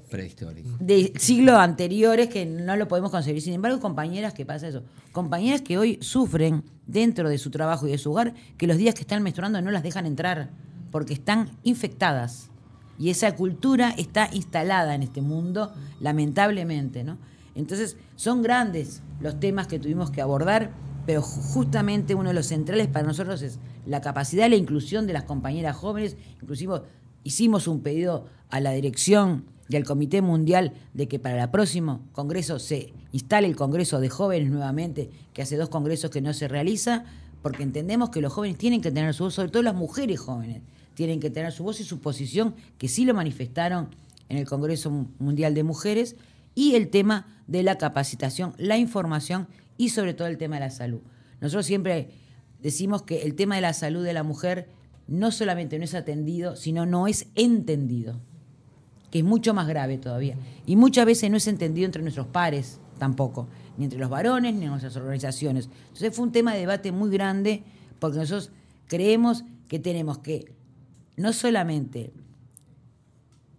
de 0.80 1.12
siglos 1.16 1.56
anteriores 1.56 2.28
que 2.28 2.46
no 2.46 2.76
lo 2.76 2.88
podemos 2.88 3.10
conseguir. 3.10 3.42
Sin 3.42 3.54
embargo, 3.54 3.80
compañeras 3.80 4.32
que 4.32 4.46
pasa 4.46 4.68
eso. 4.68 4.82
Compañeras 5.12 5.62
que 5.62 5.76
hoy 5.76 5.98
sufren 6.00 6.64
dentro 6.86 7.28
de 7.28 7.38
su 7.38 7.50
trabajo 7.50 7.86
y 7.86 7.90
de 7.90 7.98
su 7.98 8.12
hogar 8.12 8.34
que 8.56 8.66
los 8.66 8.76
días 8.76 8.94
que 8.94 9.02
están 9.02 9.22
menstruando 9.22 9.60
no 9.60 9.70
las 9.70 9.82
dejan 9.82 10.06
entrar 10.06 10.50
porque 10.90 11.14
están 11.14 11.50
infectadas. 11.62 12.50
Y 12.98 13.10
esa 13.10 13.34
cultura 13.34 13.90
está 13.90 14.30
instalada 14.32 14.94
en 14.94 15.02
este 15.02 15.20
mundo, 15.20 15.74
lamentablemente, 16.00 17.04
¿no? 17.04 17.18
Entonces, 17.54 17.96
son 18.16 18.42
grandes 18.42 19.02
los 19.20 19.38
temas 19.40 19.66
que 19.66 19.78
tuvimos 19.78 20.10
que 20.10 20.22
abordar, 20.22 20.72
pero 21.04 21.22
justamente 21.22 22.14
uno 22.14 22.30
de 22.30 22.34
los 22.34 22.46
centrales 22.46 22.86
para 22.86 23.06
nosotros 23.06 23.42
es 23.42 23.58
la 23.86 24.00
capacidad 24.00 24.48
la 24.48 24.56
inclusión 24.56 25.06
de 25.06 25.12
las 25.12 25.24
compañeras 25.24 25.76
jóvenes. 25.76 26.16
Inclusive 26.40 26.82
hicimos 27.24 27.68
un 27.68 27.80
pedido 27.80 28.26
a 28.50 28.60
la 28.60 28.72
dirección 28.72 29.44
y 29.68 29.76
al 29.76 29.84
Comité 29.84 30.22
Mundial 30.22 30.72
de 30.94 31.08
que 31.08 31.18
para 31.18 31.42
el 31.42 31.50
próximo 31.50 32.00
Congreso 32.12 32.58
se 32.58 32.92
instale 33.12 33.48
el 33.48 33.56
Congreso 33.56 34.00
de 34.00 34.08
Jóvenes 34.08 34.50
nuevamente, 34.50 35.10
que 35.32 35.42
hace 35.42 35.56
dos 35.56 35.68
congresos 35.68 36.10
que 36.10 36.20
no 36.20 36.32
se 36.32 36.48
realiza, 36.48 37.04
porque 37.42 37.62
entendemos 37.62 38.10
que 38.10 38.20
los 38.20 38.32
jóvenes 38.32 38.58
tienen 38.58 38.80
que 38.80 38.90
tener 38.90 39.14
su 39.14 39.24
voz, 39.24 39.34
sobre 39.34 39.50
todo 39.50 39.62
las 39.62 39.74
mujeres 39.74 40.20
jóvenes, 40.20 40.62
tienen 40.94 41.20
que 41.20 41.30
tener 41.30 41.52
su 41.52 41.64
voz 41.64 41.80
y 41.80 41.84
su 41.84 42.00
posición, 42.00 42.54
que 42.78 42.88
sí 42.88 43.04
lo 43.04 43.14
manifestaron 43.14 43.88
en 44.28 44.38
el 44.38 44.46
Congreso 44.46 44.90
Mundial 45.18 45.54
de 45.54 45.62
Mujeres, 45.62 46.16
y 46.54 46.74
el 46.74 46.88
tema 46.88 47.26
de 47.46 47.62
la 47.62 47.76
capacitación, 47.76 48.54
la 48.56 48.78
información 48.78 49.46
y 49.76 49.90
sobre 49.90 50.14
todo 50.14 50.26
el 50.28 50.38
tema 50.38 50.56
de 50.56 50.60
la 50.60 50.70
salud. 50.70 51.00
Nosotros 51.40 51.66
siempre 51.66 52.08
decimos 52.62 53.02
que 53.02 53.22
el 53.22 53.34
tema 53.34 53.56
de 53.56 53.60
la 53.60 53.74
salud 53.74 54.02
de 54.02 54.14
la 54.14 54.22
mujer 54.22 54.68
no 55.06 55.30
solamente 55.30 55.78
no 55.78 55.84
es 55.84 55.94
atendido, 55.94 56.56
sino 56.56 56.86
no 56.86 57.06
es 57.06 57.26
entendido 57.34 58.20
es 59.18 59.24
mucho 59.24 59.54
más 59.54 59.66
grave 59.68 59.98
todavía. 59.98 60.36
Y 60.66 60.76
muchas 60.76 61.06
veces 61.06 61.30
no 61.30 61.36
es 61.36 61.46
entendido 61.46 61.86
entre 61.86 62.02
nuestros 62.02 62.26
pares 62.26 62.80
tampoco, 62.98 63.48
ni 63.76 63.84
entre 63.84 63.98
los 63.98 64.10
varones, 64.10 64.54
ni 64.54 64.64
en 64.64 64.70
nuestras 64.70 64.96
organizaciones. 64.96 65.68
Entonces 65.88 66.14
fue 66.14 66.24
un 66.24 66.32
tema 66.32 66.54
de 66.54 66.60
debate 66.60 66.92
muy 66.92 67.10
grande 67.10 67.62
porque 67.98 68.18
nosotros 68.18 68.50
creemos 68.86 69.44
que 69.68 69.78
tenemos 69.78 70.18
que 70.18 70.52
no 71.16 71.32
solamente 71.32 72.12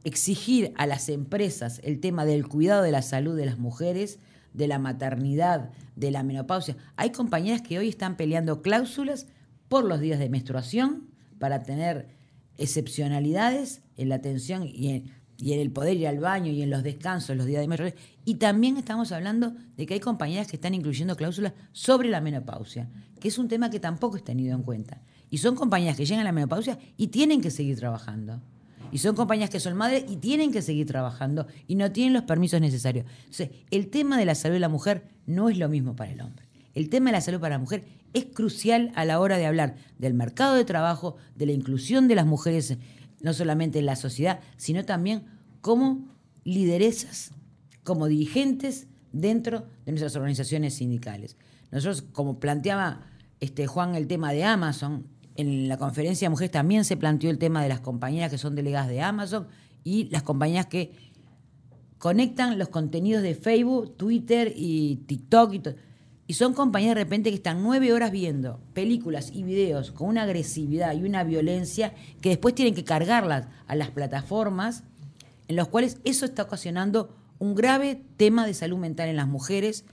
exigir 0.03 0.73
a 0.77 0.87
las 0.87 1.09
empresas 1.09 1.81
el 1.83 1.99
tema 1.99 2.25
del 2.25 2.47
cuidado 2.47 2.83
de 2.83 2.91
la 2.91 3.01
salud 3.01 3.35
de 3.35 3.45
las 3.45 3.57
mujeres, 3.57 4.19
de 4.53 4.67
la 4.67 4.79
maternidad, 4.79 5.71
de 5.95 6.11
la 6.11 6.23
menopausia. 6.23 6.77
Hay 6.95 7.11
compañeras 7.11 7.61
que 7.61 7.77
hoy 7.77 7.89
están 7.89 8.15
peleando 8.15 8.61
cláusulas 8.61 9.27
por 9.67 9.83
los 9.83 9.99
días 9.99 10.19
de 10.19 10.29
menstruación 10.29 11.09
para 11.39 11.63
tener 11.63 12.07
excepcionalidades 12.57 13.81
en 13.97 14.09
la 14.09 14.15
atención 14.15 14.63
y 14.65 14.89
en, 14.89 15.11
y 15.37 15.53
en 15.53 15.59
el 15.59 15.71
poder 15.71 15.97
ir 15.97 16.07
al 16.07 16.19
baño 16.19 16.51
y 16.51 16.61
en 16.61 16.69
los 16.69 16.83
descansos, 16.83 17.35
los 17.35 17.45
días 17.45 17.61
de 17.61 17.67
mes. 17.67 17.93
Y 18.25 18.35
también 18.35 18.77
estamos 18.77 19.11
hablando 19.11 19.53
de 19.75 19.85
que 19.85 19.93
hay 19.93 19.99
compañías 19.99 20.47
que 20.47 20.55
están 20.55 20.73
incluyendo 20.73 21.15
cláusulas 21.15 21.53
sobre 21.71 22.09
la 22.09 22.21
menopausia, 22.21 22.89
que 23.19 23.27
es 23.27 23.37
un 23.37 23.47
tema 23.47 23.69
que 23.69 23.79
tampoco 23.79 24.17
es 24.17 24.23
tenido 24.23 24.55
en 24.55 24.63
cuenta. 24.63 25.01
Y 25.29 25.37
son 25.37 25.55
compañías 25.55 25.95
que 25.95 26.05
llegan 26.05 26.21
a 26.21 26.25
la 26.25 26.31
menopausia 26.31 26.79
y 26.97 27.07
tienen 27.07 27.41
que 27.41 27.51
seguir 27.51 27.77
trabajando. 27.77 28.41
Y 28.91 28.99
son 28.99 29.15
compañías 29.15 29.49
que 29.49 29.59
son 29.59 29.75
madres 29.75 30.05
y 30.09 30.15
tienen 30.15 30.51
que 30.51 30.61
seguir 30.61 30.87
trabajando 30.87 31.45
y 31.67 31.75
no 31.75 31.91
tienen 31.91 32.13
los 32.13 32.23
permisos 32.23 32.61
necesarios. 32.61 33.05
Entonces, 33.19 33.49
el 33.69 33.89
tema 33.89 34.17
de 34.17 34.25
la 34.25 34.33
salud 34.33 34.55
de 34.55 34.61
la 34.61 34.69
mujer 34.69 35.03
no 35.25 35.49
es 35.49 35.57
lo 35.57 35.67
mismo 35.67 35.95
para 35.95 36.11
el 36.11 36.21
hombre. 36.21 36.45
El 36.73 36.89
tema 36.89 37.09
de 37.09 37.17
la 37.17 37.21
salud 37.21 37.39
para 37.39 37.55
la 37.55 37.59
mujer 37.59 37.85
es 38.13 38.25
crucial 38.25 38.91
a 38.95 39.03
la 39.03 39.19
hora 39.19 39.37
de 39.37 39.45
hablar 39.45 39.75
del 39.97 40.13
mercado 40.13 40.55
de 40.55 40.63
trabajo, 40.63 41.17
de 41.35 41.47
la 41.47 41.51
inclusión 41.51 42.07
de 42.07 42.15
las 42.15 42.25
mujeres 42.25 42.77
no 43.21 43.33
solamente 43.33 43.79
en 43.79 43.85
la 43.85 43.95
sociedad, 43.95 44.39
sino 44.57 44.85
también 44.85 45.25
como 45.61 46.07
lideresas, 46.43 47.31
como 47.83 48.07
dirigentes 48.07 48.87
dentro 49.11 49.65
de 49.85 49.91
nuestras 49.91 50.15
organizaciones 50.15 50.75
sindicales. 50.75 51.37
Nosotros, 51.71 52.03
como 52.11 52.39
planteaba 52.39 53.01
este, 53.39 53.67
Juan 53.67 53.95
el 53.95 54.07
tema 54.07 54.31
de 54.31 54.43
Amazon, 54.43 55.07
en 55.35 55.67
la 55.67 55.77
conferencia 55.77 56.25
de 56.25 56.29
mujeres 56.31 56.51
también 56.51 56.83
se 56.85 56.97
planteó 56.97 57.29
el 57.29 57.37
tema 57.37 57.61
de 57.61 57.69
las 57.69 57.79
compañías 57.79 58.31
que 58.31 58.37
son 58.37 58.55
delegadas 58.55 58.89
de 58.89 59.01
Amazon 59.01 59.47
y 59.83 60.05
las 60.09 60.23
compañías 60.23 60.65
que 60.65 60.93
conectan 61.97 62.57
los 62.57 62.69
contenidos 62.69 63.23
de 63.23 63.35
Facebook, 63.35 63.95
Twitter 63.97 64.51
y 64.55 64.97
TikTok 65.07 65.53
y 65.53 65.59
todo 65.59 65.75
y 66.27 66.33
son 66.33 66.53
compañías 66.53 66.95
de 66.95 67.03
repente 67.03 67.29
que 67.29 67.37
están 67.37 67.63
nueve 67.63 67.93
horas 67.93 68.11
viendo 68.11 68.59
películas 68.73 69.31
y 69.33 69.43
videos 69.43 69.91
con 69.91 70.09
una 70.09 70.23
agresividad 70.23 70.93
y 70.93 71.03
una 71.03 71.23
violencia 71.23 71.93
que 72.19 72.29
después 72.29 72.53
tienen 72.53 72.75
que 72.75 72.83
cargarlas 72.83 73.47
a 73.65 73.75
las 73.75 73.91
plataformas, 73.91 74.83
en 75.47 75.55
los 75.55 75.69
cuales 75.69 75.99
eso 76.03 76.25
está 76.25 76.43
ocasionando 76.43 77.15
un 77.39 77.55
grave 77.55 78.01
tema 78.17 78.45
de 78.45 78.53
salud 78.53 78.77
mental 78.77 79.07
en 79.07 79.15
las 79.15 79.27
mujeres 79.27 79.85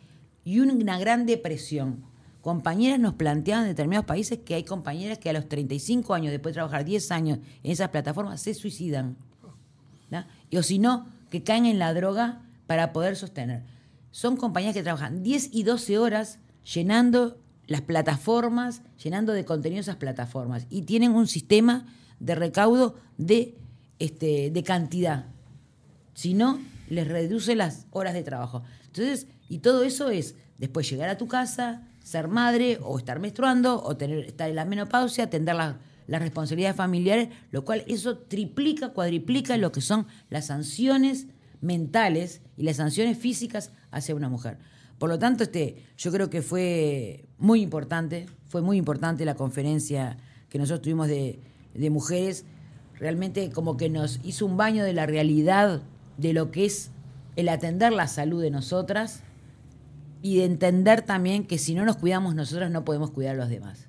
y 0.45 0.59
una 0.59 0.99
gran 0.99 1.25
depresión. 1.25 2.05
Compañeras 2.41 2.99
nos 2.99 3.15
planteaban 3.15 3.65
en 3.65 3.71
determinados 3.71 4.07
países 4.07 4.41
que 4.45 4.57
hay 4.57 4.65
compañeras 4.65 5.19
que 5.19 5.31
a 5.31 5.33
los 5.33 5.49
35 5.49 6.15
años, 6.15 6.33
después 6.33 6.53
de 6.53 6.57
trabajar 6.59 6.85
10 6.85 7.11
años 7.13 7.39
en 7.63 7.71
esas 7.71 7.91
plataformas, 7.91 8.43
se 8.43 8.55
suicidan. 8.55 9.17
Y, 10.51 10.57
o 10.57 10.63
si 10.63 10.79
no, 10.79 11.07
que 11.31 11.43
caen 11.43 11.67
en 11.67 11.79
la 11.79 11.95
droga 11.95 12.43
para 12.67 12.93
poder 12.93 13.17
sostener 13.17 13.74
son 14.15 14.37
compañías 14.37 14.75
que 14.75 14.85
trabajan 14.85 15.25
10 15.25 15.49
y 15.51 15.65
12 15.65 15.99
horas 15.99 16.39
llenando 16.73 17.37
las 17.67 17.81
plataformas, 17.81 18.83
llenando 19.03 19.33
de 19.33 19.45
contenido 19.45 19.81
esas 19.81 19.97
plataformas 19.97 20.69
y 20.71 20.83
tienen 20.83 21.11
un 21.11 21.27
sistema 21.27 21.85
de 22.21 22.37
recaudo 22.37 22.95
de, 23.19 23.59
este, 23.99 24.53
de 24.53 24.63
cantidad. 24.63 25.27
Si 26.15 26.33
no, 26.33 26.61
les 26.89 27.09
reduce 27.09 27.57
las 27.57 27.89
horas 27.91 28.15
de 28.15 28.23
trabajo. 28.23 28.63
Entonces, 28.87 29.27
y 29.49 29.59
todo 29.59 29.83
eso 29.83 30.11
es 30.11 30.37
después 30.59 30.89
llegar 30.89 31.09
a 31.09 31.19
tu 31.19 31.27
casa, 31.27 31.83
ser 32.01 32.29
madre 32.29 32.79
o 32.85 32.97
estar 32.99 33.19
menstruando 33.19 33.83
o 33.83 33.97
tener, 33.97 34.21
estar 34.27 34.49
en 34.49 34.55
la 34.55 34.65
menopausia, 34.65 35.25
atender 35.25 35.57
las, 35.57 35.75
las 36.07 36.23
responsabilidades 36.23 36.77
familiares, 36.77 37.31
lo 37.51 37.65
cual 37.65 37.83
eso 37.89 38.19
triplica, 38.19 38.91
cuadriplica 38.91 39.57
lo 39.57 39.73
que 39.73 39.81
son 39.81 40.07
las 40.31 40.47
sanciones 40.47 41.27
mentales 41.65 42.43
y 42.57 42.63
las 42.63 42.77
sanciones 42.77 43.19
físicas 43.19 43.73
hacia 43.91 44.15
una 44.15 44.29
mujer. 44.29 44.59
Por 44.99 45.09
lo 45.09 45.19
tanto, 45.19 45.43
este, 45.43 45.83
yo 45.97 46.13
creo 46.13 46.31
que 46.31 46.43
fue 46.43 47.25
muy 47.39 47.63
importante, 47.63 48.27
fue 48.47 48.63
muy 48.63 48.77
importante 48.77 49.25
la 49.25 49.35
conferencia 49.35 50.17
que 50.49 50.59
nosotros 50.59 50.83
tuvimos 50.83 51.09
de, 51.09 51.41
de 51.75 51.91
mujeres, 51.91 52.45
realmente 52.99 53.51
como 53.51 53.77
que 53.77 53.89
nos 53.89 54.21
hizo 54.23 54.47
un 54.47 54.57
baño 54.57 54.85
de 54.85 54.93
la 54.93 55.07
realidad 55.07 55.83
de 56.17 56.33
lo 56.33 56.51
que 56.51 56.67
es 56.67 56.91
el 57.35 57.49
atender 57.49 57.93
la 57.93 58.07
salud 58.07 58.41
de 58.41 58.51
nosotras 58.51 59.23
y 60.23 60.37
de 60.37 60.45
entender 60.45 61.03
también 61.03 61.45
que 61.45 61.59
si 61.59 61.75
no 61.75 61.85
nos 61.85 61.97
cuidamos 61.97 62.35
nosotras 62.35 62.71
no 62.71 62.85
podemos 62.85 63.11
cuidar 63.11 63.35
a 63.35 63.39
los 63.39 63.49
demás. 63.49 63.89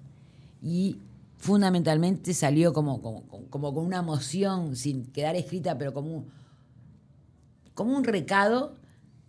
Y 0.64 1.00
fundamentalmente 1.38 2.34
salió 2.34 2.74
como, 2.74 3.02
como, 3.02 3.24
como 3.50 3.74
con 3.74 3.86
una 3.86 4.00
emoción, 4.00 4.76
sin 4.76 5.06
quedar 5.06 5.36
escrita, 5.36 5.78
pero 5.78 5.94
como 5.94 6.12
un, 6.12 6.26
como 7.76 7.96
un 7.96 8.04
recado 8.04 8.76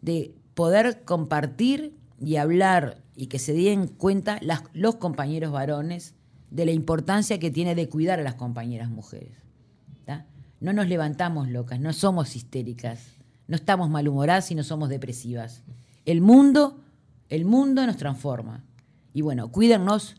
de 0.00 0.34
poder 0.54 1.02
compartir 1.04 1.94
y 2.18 2.36
hablar 2.36 3.02
y 3.14 3.26
que 3.26 3.38
se 3.38 3.52
den 3.52 3.88
cuenta 3.88 4.40
los 4.72 4.94
compañeros 4.94 5.52
varones 5.52 6.14
de 6.50 6.64
la 6.64 6.72
importancia 6.72 7.38
que 7.38 7.50
tiene 7.50 7.74
de 7.74 7.88
cuidar 7.88 8.20
a 8.20 8.22
las 8.22 8.36
compañeras 8.36 8.88
mujeres. 8.88 9.36
No 10.58 10.72
nos 10.72 10.88
levantamos 10.88 11.50
locas, 11.50 11.78
no 11.80 11.92
somos 11.92 12.34
histéricas, 12.34 13.08
no 13.46 13.56
estamos 13.56 13.90
malhumoradas 13.90 14.50
y 14.50 14.54
no 14.54 14.64
somos 14.64 14.88
depresivas. 14.88 15.62
El 16.06 16.22
mundo, 16.22 16.80
el 17.28 17.44
mundo 17.44 17.86
nos 17.86 17.98
transforma. 17.98 18.64
Y 19.12 19.20
bueno, 19.20 19.52
cuídennos 19.52 20.16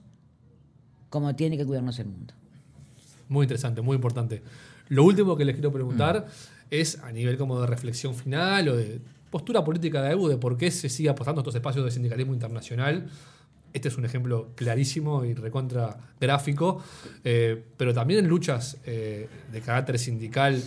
como 1.09 1.35
tiene 1.35 1.57
que 1.57 1.65
cuidarnos 1.65 1.97
el 1.97 2.05
mundo. 2.05 2.35
Muy 3.27 3.45
interesante, 3.45 3.81
muy 3.81 3.95
importante. 3.95 4.43
Lo 4.89 5.05
último 5.05 5.35
que 5.35 5.43
les 5.43 5.55
quiero 5.55 5.71
preguntar 5.71 6.27
es 6.71 6.99
a 7.03 7.11
nivel 7.11 7.37
como 7.37 7.59
de 7.61 7.67
reflexión 7.67 8.13
final 8.15 8.69
o 8.69 8.75
de 8.75 8.99
postura 9.29 9.63
política 9.63 10.01
de 10.01 10.11
EU 10.11 10.27
de 10.27 10.37
por 10.37 10.57
qué 10.57 10.71
se 10.71 10.89
sigue 10.89 11.09
apostando 11.09 11.41
a 11.41 11.43
estos 11.43 11.55
espacios 11.55 11.85
de 11.85 11.91
sindicalismo 11.91 12.33
internacional. 12.33 13.07
Este 13.73 13.89
es 13.89 13.97
un 13.97 14.05
ejemplo 14.05 14.49
clarísimo 14.55 15.25
y 15.25 15.33
recontra 15.33 15.97
gráfico, 16.19 16.81
eh, 17.23 17.61
pero 17.75 17.93
también 17.93 18.21
en 18.21 18.27
luchas 18.27 18.77
eh, 18.85 19.27
de 19.51 19.61
carácter 19.61 19.99
sindical, 19.99 20.61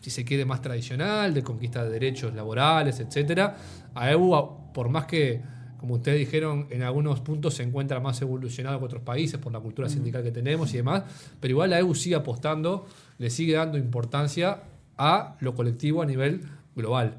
si 0.00 0.10
se 0.10 0.24
quiere 0.24 0.44
más 0.44 0.62
tradicional, 0.62 1.34
de 1.34 1.42
conquista 1.42 1.84
de 1.84 1.90
derechos 1.90 2.34
laborales, 2.34 2.98
etc. 3.00 3.52
A 3.94 4.10
EU, 4.10 4.72
por 4.72 4.88
más 4.88 5.04
que, 5.04 5.42
como 5.78 5.94
ustedes 5.94 6.18
dijeron, 6.18 6.66
en 6.70 6.82
algunos 6.82 7.20
puntos 7.20 7.54
se 7.54 7.62
encuentra 7.62 8.00
más 8.00 8.20
evolucionado 8.22 8.78
que 8.78 8.86
otros 8.86 9.02
países 9.02 9.38
por 9.38 9.52
la 9.52 9.60
cultura 9.60 9.90
sindical 9.90 10.22
que 10.22 10.32
tenemos 10.32 10.72
y 10.72 10.78
demás, 10.78 11.04
pero 11.38 11.52
igual 11.52 11.70
la 11.70 11.78
EU 11.78 11.94
sigue 11.94 12.16
apostando, 12.16 12.86
le 13.18 13.28
sigue 13.28 13.52
dando 13.52 13.76
importancia 13.76 14.62
a 15.00 15.36
lo 15.40 15.54
colectivo 15.54 16.02
a 16.02 16.06
nivel 16.06 16.42
global. 16.76 17.16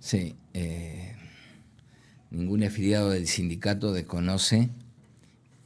Sí. 0.00 0.34
Eh, 0.52 1.14
ningún 2.30 2.64
afiliado 2.64 3.10
del 3.10 3.28
sindicato 3.28 3.92
desconoce, 3.92 4.70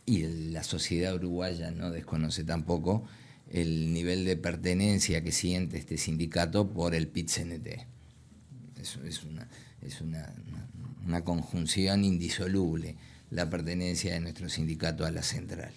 y 0.04 0.22
la 0.50 0.62
sociedad 0.62 1.14
uruguaya 1.14 1.70
no 1.70 1.90
desconoce 1.90 2.44
tampoco, 2.44 3.06
el 3.50 3.94
nivel 3.94 4.26
de 4.26 4.36
pertenencia 4.36 5.22
que 5.24 5.32
siente 5.32 5.78
este 5.78 5.96
sindicato 5.96 6.68
por 6.68 6.94
el 6.94 7.08
PIT-CNT. 7.08 7.66
Es, 8.80 8.98
es, 9.04 9.24
una, 9.24 9.48
es 9.80 10.02
una, 10.02 11.24
conjunción 11.24 12.04
indisoluble 12.04 12.96
la 13.30 13.48
pertenencia 13.48 14.12
de 14.12 14.20
nuestro 14.20 14.50
sindicato 14.50 15.06
a 15.06 15.10
la 15.10 15.22
central. 15.22 15.72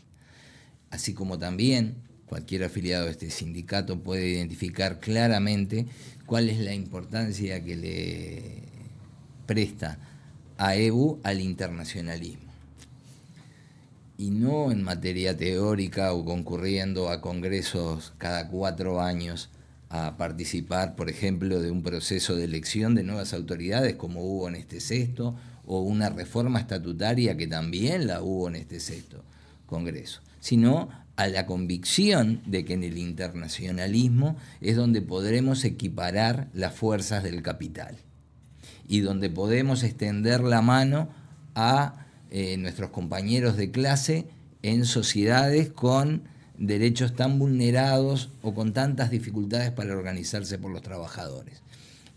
Así 0.89 1.13
como 1.13 1.39
también 1.39 2.06
cualquier 2.27 2.63
afiliado 2.63 3.05
de 3.05 3.11
este 3.11 3.29
sindicato 3.29 3.99
puede 3.99 4.27
identificar 4.27 4.99
claramente 4.99 5.85
cuál 6.25 6.49
es 6.49 6.59
la 6.59 6.73
importancia 6.73 7.63
que 7.63 7.75
le 7.75 8.63
presta 9.45 9.97
a 10.57 10.75
EBU 10.75 11.19
al 11.23 11.41
internacionalismo. 11.41 12.47
Y 14.17 14.31
no 14.31 14.71
en 14.71 14.83
materia 14.83 15.37
teórica 15.37 16.13
o 16.13 16.25
concurriendo 16.25 17.09
a 17.09 17.21
congresos 17.21 18.13
cada 18.17 18.47
cuatro 18.47 18.99
años 18.99 19.49
a 19.89 20.17
participar, 20.17 20.95
por 20.95 21.09
ejemplo, 21.09 21.61
de 21.61 21.71
un 21.71 21.83
proceso 21.83 22.35
de 22.35 22.43
elección 22.43 22.95
de 22.95 23.03
nuevas 23.03 23.33
autoridades 23.33 23.95
como 23.95 24.21
hubo 24.21 24.47
en 24.47 24.55
este 24.55 24.81
sexto, 24.81 25.35
o 25.67 25.81
una 25.81 26.09
reforma 26.09 26.59
estatutaria 26.59 27.37
que 27.37 27.45
también 27.45 28.07
la 28.07 28.21
hubo 28.21 28.47
en 28.47 28.55
este 28.55 28.79
sexto 28.79 29.23
congreso, 29.65 30.21
sino 30.39 30.89
a 31.17 31.27
la 31.27 31.45
convicción 31.45 32.41
de 32.45 32.63
que 32.63 32.73
en 32.73 32.83
el 32.83 32.97
internacionalismo 32.97 34.37
es 34.61 34.75
donde 34.75 35.01
podremos 35.01 35.65
equiparar 35.65 36.47
las 36.53 36.73
fuerzas 36.75 37.23
del 37.23 37.41
capital 37.41 37.97
y 38.87 39.01
donde 39.01 39.29
podemos 39.29 39.83
extender 39.83 40.41
la 40.41 40.61
mano 40.61 41.09
a 41.55 42.05
eh, 42.29 42.55
nuestros 42.57 42.91
compañeros 42.91 43.57
de 43.57 43.71
clase 43.71 44.27
en 44.61 44.85
sociedades 44.85 45.69
con 45.69 46.23
derechos 46.57 47.15
tan 47.15 47.39
vulnerados 47.39 48.29
o 48.41 48.53
con 48.53 48.73
tantas 48.73 49.09
dificultades 49.09 49.71
para 49.71 49.95
organizarse 49.95 50.57
por 50.57 50.71
los 50.71 50.81
trabajadores. 50.81 51.61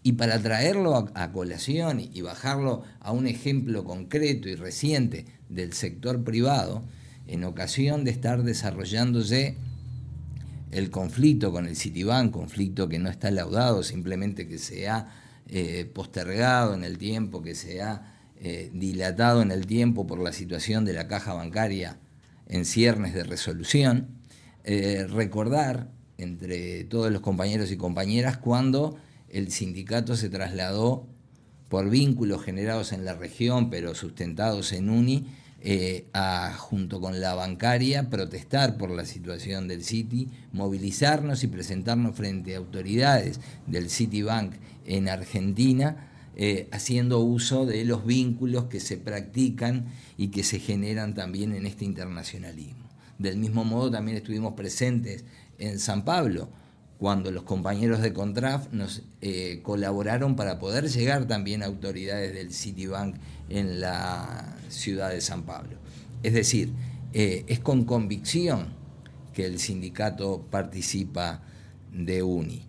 Y 0.02 0.12
para 0.12 0.40
traerlo 0.40 1.10
a, 1.14 1.32
colación 1.32 2.00
y, 2.00 2.22
bajarlo 2.22 2.84
a 3.00 3.12
un 3.12 3.26
ejemplo 3.26 3.84
concreto 3.84 4.48
y 4.48 4.54
reciente 4.54 5.26
del 5.50 5.74
sector 5.74 6.24
privado, 6.24 6.82
en 7.30 7.44
ocasión 7.44 8.02
de 8.04 8.10
estar 8.10 8.42
desarrollándose 8.42 9.56
el 10.72 10.90
conflicto 10.90 11.52
con 11.52 11.66
el 11.66 11.76
Citibank, 11.76 12.32
conflicto 12.32 12.88
que 12.88 12.98
no 12.98 13.08
está 13.08 13.30
laudado, 13.30 13.82
simplemente 13.84 14.48
que 14.48 14.58
se 14.58 14.88
ha 14.88 15.08
eh, 15.48 15.88
postergado 15.92 16.74
en 16.74 16.82
el 16.82 16.98
tiempo, 16.98 17.40
que 17.40 17.54
se 17.54 17.82
ha 17.82 18.14
eh, 18.40 18.70
dilatado 18.74 19.42
en 19.42 19.52
el 19.52 19.66
tiempo 19.66 20.06
por 20.06 20.18
la 20.18 20.32
situación 20.32 20.84
de 20.84 20.92
la 20.92 21.06
caja 21.06 21.32
bancaria 21.32 21.98
en 22.48 22.64
ciernes 22.64 23.14
de 23.14 23.22
resolución, 23.22 24.08
eh, 24.64 25.06
recordar 25.08 25.88
entre 26.18 26.84
todos 26.84 27.12
los 27.12 27.20
compañeros 27.20 27.70
y 27.70 27.76
compañeras 27.76 28.38
cuando 28.38 28.96
el 29.28 29.52
sindicato 29.52 30.16
se 30.16 30.30
trasladó 30.30 31.06
por 31.68 31.88
vínculos 31.90 32.42
generados 32.42 32.92
en 32.92 33.04
la 33.04 33.14
región, 33.14 33.70
pero 33.70 33.94
sustentados 33.94 34.72
en 34.72 34.90
UNI, 34.90 35.26
a, 36.12 36.54
junto 36.56 37.00
con 37.00 37.20
la 37.20 37.34
bancaria, 37.34 38.08
protestar 38.08 38.76
por 38.76 38.90
la 38.90 39.04
situación 39.04 39.68
del 39.68 39.84
Citi, 39.84 40.28
movilizarnos 40.52 41.44
y 41.44 41.48
presentarnos 41.48 42.16
frente 42.16 42.54
a 42.54 42.58
autoridades 42.58 43.40
del 43.66 43.90
Citibank 43.90 44.54
en 44.86 45.08
Argentina, 45.08 46.08
eh, 46.36 46.68
haciendo 46.72 47.20
uso 47.20 47.66
de 47.66 47.84
los 47.84 48.06
vínculos 48.06 48.64
que 48.64 48.80
se 48.80 48.96
practican 48.96 49.86
y 50.16 50.28
que 50.28 50.44
se 50.44 50.58
generan 50.58 51.14
también 51.14 51.52
en 51.54 51.66
este 51.66 51.84
internacionalismo. 51.84 52.88
Del 53.18 53.36
mismo 53.36 53.64
modo 53.64 53.90
también 53.90 54.16
estuvimos 54.16 54.54
presentes 54.54 55.24
en 55.58 55.78
San 55.78 56.04
Pablo, 56.04 56.48
cuando 57.00 57.32
los 57.32 57.42
compañeros 57.42 58.02
de 58.02 58.12
Contraf 58.12 58.72
nos 58.72 59.02
eh, 59.22 59.60
colaboraron 59.62 60.36
para 60.36 60.58
poder 60.58 60.88
llegar 60.88 61.26
también 61.26 61.62
a 61.62 61.66
autoridades 61.66 62.32
del 62.34 62.52
Citibank 62.52 63.16
en 63.48 63.80
la 63.80 64.54
ciudad 64.68 65.10
de 65.10 65.20
San 65.20 65.44
Pablo. 65.44 65.78
Es 66.22 66.34
decir, 66.34 66.72
eh, 67.12 67.44
es 67.48 67.58
con 67.58 67.84
convicción 67.84 68.68
que 69.32 69.46
el 69.46 69.58
sindicato 69.58 70.46
participa 70.50 71.42
de 71.90 72.22
UNI 72.22 72.66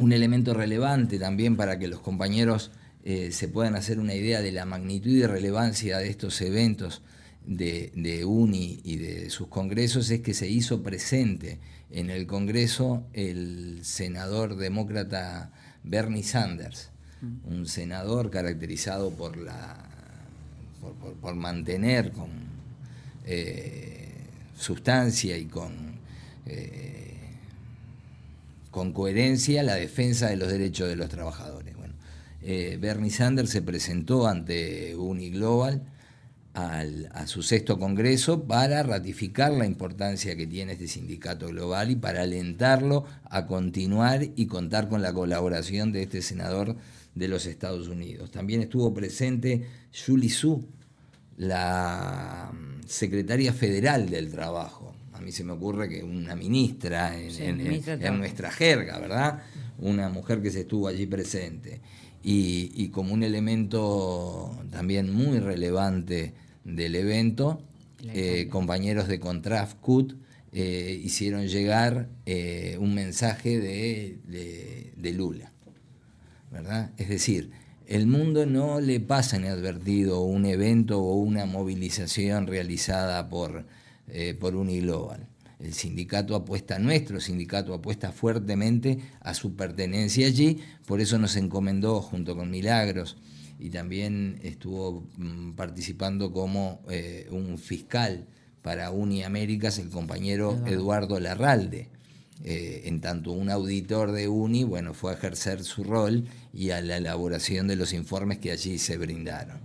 un 0.00 0.12
elemento 0.12 0.54
relevante 0.54 1.18
también 1.18 1.56
para 1.56 1.78
que 1.78 1.86
los 1.86 2.00
compañeros 2.00 2.70
eh, 3.04 3.30
se 3.32 3.48
puedan 3.48 3.76
hacer 3.76 3.98
una 3.98 4.14
idea 4.14 4.40
de 4.40 4.50
la 4.50 4.64
magnitud 4.64 5.10
y 5.10 5.24
relevancia 5.24 5.98
de 5.98 6.08
estos 6.08 6.40
eventos 6.40 7.02
de, 7.46 8.24
UNI 8.24 8.80
y 8.84 8.96
de 8.96 9.30
sus 9.30 9.48
congresos 9.48 10.10
es 10.10 10.20
que 10.20 10.34
se 10.34 10.48
hizo 10.48 10.82
presente 10.82 11.58
en 11.90 12.10
el 12.10 12.26
Congreso 12.26 13.04
el 13.12 13.80
senador 13.82 14.56
demócrata 14.56 15.52
Bernie 15.82 16.22
Sanders, 16.22 16.90
mm. 17.20 17.52
un 17.52 17.66
senador 17.66 18.30
caracterizado 18.30 19.10
por 19.10 19.36
la 19.36 19.86
por, 21.20 21.34
mantener 21.34 22.12
con 22.12 22.30
eh, 23.26 24.14
sustancia 24.56 25.36
y 25.36 25.44
con 25.44 25.72
eh, 26.46 27.10
con 28.70 28.92
coherencia 28.92 29.62
la 29.62 29.74
defensa 29.74 30.28
de 30.28 30.36
los 30.36 30.48
derechos 30.50 30.88
de 30.88 30.96
los 30.96 31.08
trabajadores. 31.08 31.76
Bueno, 31.76 31.94
eh, 32.42 32.78
Bernie 32.80 33.10
Sanders 33.10 33.50
se 33.50 33.62
presentó 33.62 34.28
ante 34.28 34.94
Uniglobal 34.94 35.82
al, 36.68 37.08
a 37.12 37.26
su 37.26 37.42
sexto 37.42 37.78
congreso 37.78 38.44
para 38.44 38.82
ratificar 38.82 39.52
la 39.52 39.66
importancia 39.66 40.36
que 40.36 40.46
tiene 40.46 40.72
este 40.72 40.88
sindicato 40.88 41.48
global 41.48 41.90
y 41.90 41.96
para 41.96 42.22
alentarlo 42.22 43.06
a 43.24 43.46
continuar 43.46 44.28
y 44.36 44.46
contar 44.46 44.88
con 44.88 45.02
la 45.02 45.12
colaboración 45.12 45.92
de 45.92 46.02
este 46.02 46.22
senador 46.22 46.76
de 47.14 47.28
los 47.28 47.46
Estados 47.46 47.88
Unidos. 47.88 48.30
También 48.30 48.62
estuvo 48.62 48.92
presente 48.94 49.66
Julie 50.06 50.30
Su, 50.30 50.66
la 51.36 52.52
mm, 52.52 52.86
secretaria 52.86 53.52
federal 53.52 54.10
del 54.10 54.30
trabajo, 54.30 54.90
a 55.20 55.22
mí 55.22 55.32
se 55.32 55.44
me 55.44 55.52
ocurre 55.52 55.86
que 55.88 56.02
una 56.02 56.34
ministra 56.34 57.14
en, 57.14 58.18
nuestra 58.18 58.50
jerga, 58.50 58.98
¿verdad? 58.98 59.42
Una 59.78 60.08
mujer 60.08 60.40
que 60.40 60.50
se 60.50 60.60
estuvo 60.60 60.88
allí 60.88 61.06
presente. 61.06 61.80
Y, 62.22 62.88
como 62.88 63.12
un 63.12 63.22
elemento 63.22 64.58
también 64.70 65.12
muy 65.12 65.38
relevante 65.38 66.32
del 66.64 66.94
evento, 66.94 67.62
eh, 68.04 68.48
compañeros 68.50 69.08
de 69.08 69.20
Contraf 69.20 69.74
CUT 69.74 70.14
eh, 70.52 71.00
hicieron 71.04 71.46
llegar 71.46 72.08
eh, 72.26 72.76
un 72.80 72.94
mensaje 72.94 73.60
de, 73.60 74.18
de, 74.96 75.12
Lula, 75.12 75.52
¿verdad? 76.50 76.90
Es 76.96 77.08
decir, 77.08 77.50
el 77.86 78.06
mundo 78.06 78.46
no 78.46 78.80
le 78.80 79.00
pasa 79.00 79.36
inadvertido 79.36 80.22
un 80.22 80.46
evento 80.46 81.00
o 81.00 81.16
una 81.16 81.46
movilización 81.46 82.46
realizada 82.46 83.28
por 83.28 83.64
eh, 84.12 84.34
por 84.34 84.56
Uniglobal. 84.56 85.28
El 85.60 85.72
sindicato 85.72 86.34
apuesta, 86.34 86.80
nuestro 86.80 87.20
sindicato 87.20 87.74
apuesta 87.74 88.10
fuertemente 88.10 88.98
a 89.20 89.34
su 89.34 89.54
pertenencia 89.54 90.26
allí, 90.26 90.58
por 90.84 91.00
eso 91.00 91.16
nos 91.18 91.36
encomendó 91.36 92.00
junto 92.00 92.34
con 92.34 92.50
Milagros 92.50 93.18
y 93.60 93.70
también 93.70 94.40
estuvo 94.42 95.06
mm, 95.16 95.52
participando 95.52 96.32
como 96.32 96.80
eh, 96.88 97.28
un 97.30 97.58
fiscal 97.58 98.26
para 98.62 98.90
Uniaméricas 98.90 99.78
el 99.78 99.90
compañero 99.90 100.58
Eduardo 100.66 101.20
Larralde. 101.20 101.88
eh, 102.42 102.82
en 102.86 103.02
tanto 103.02 103.32
un 103.32 103.50
auditor 103.50 104.12
de 104.12 104.26
UNI, 104.28 104.64
bueno, 104.64 104.94
fue 104.94 105.12
a 105.12 105.14
ejercer 105.14 105.62
su 105.62 105.84
rol 105.84 106.24
y 106.54 106.70
a 106.70 106.80
la 106.80 106.96
elaboración 106.96 107.66
de 107.66 107.76
los 107.76 107.92
informes 107.92 108.38
que 108.38 108.50
allí 108.50 108.78
se 108.78 108.96
brindaron. 108.96 109.60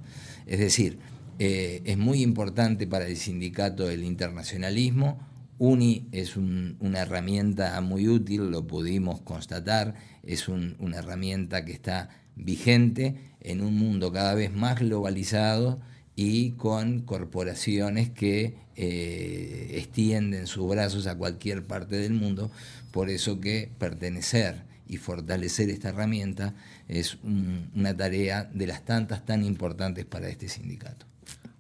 Es 0.46 0.60
decir, 0.60 1.00
eh, 1.40 1.82
es 1.86 1.98
muy 1.98 2.22
importante 2.22 2.86
para 2.86 3.08
el 3.08 3.16
sindicato 3.16 3.90
el 3.90 4.04
internacionalismo. 4.04 5.20
UNI 5.58 6.10
es 6.12 6.36
una 6.36 7.00
herramienta 7.00 7.80
muy 7.80 8.10
útil, 8.10 8.52
lo 8.52 8.68
pudimos 8.68 9.22
constatar, 9.22 9.96
es 10.24 10.50
una 10.50 10.98
herramienta 10.98 11.64
que 11.64 11.72
está 11.72 12.10
vigente 12.36 13.16
en 13.42 13.62
un 13.62 13.78
mundo 13.78 14.12
cada 14.12 14.34
vez 14.34 14.54
más 14.54 14.80
globalizado 14.80 15.80
y 16.16 16.52
con 16.52 17.02
corporaciones 17.02 18.10
que 18.10 18.56
eh, 18.76 19.72
extienden 19.76 20.48
sus 20.48 20.68
brazos 20.70 21.08
a 21.08 21.18
cualquier 21.18 21.66
parte 21.66 21.98
del 21.98 22.14
mundo. 22.14 22.50
Por 22.92 23.10
eso 23.10 23.40
que 23.40 23.70
pertenecer 23.78 24.64
y 24.88 24.98
fortalecer 24.98 25.70
esta 25.70 25.90
herramienta 25.90 26.54
es 26.88 27.18
una 27.24 27.96
tarea 27.96 28.50
de 28.54 28.68
las 28.68 28.86
tantas 28.86 29.26
tan 29.26 29.44
importantes 29.44 30.06
para 30.06 30.30
este 30.30 30.48
sindicato. 30.48 31.06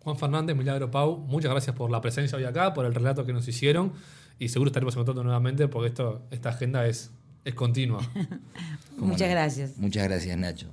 Juan 0.03 0.17
Fernández, 0.17 0.55
Milagro 0.55 0.91
Pau, 0.91 1.17
muchas 1.17 1.51
gracias 1.51 1.75
por 1.75 1.89
la 1.89 1.99
presencia 1.99 2.37
hoy 2.37 2.43
acá, 2.43 2.73
por 2.73 2.85
el 2.85 2.93
relato 2.93 3.25
que 3.25 3.33
nos 3.33 3.47
hicieron 3.47 3.93
y 4.37 4.49
seguro 4.49 4.69
estaremos 4.69 4.93
en 4.95 4.99
contacto 4.99 5.23
nuevamente 5.23 5.67
porque 5.67 5.87
esto, 5.87 6.21
esta 6.29 6.49
agenda 6.49 6.85
es, 6.85 7.11
es 7.45 7.53
continua. 7.53 8.05
muchas 8.97 9.29
gracias. 9.29 9.77
Muchas 9.77 10.03
gracias, 10.03 10.37
Nacho. 10.37 10.67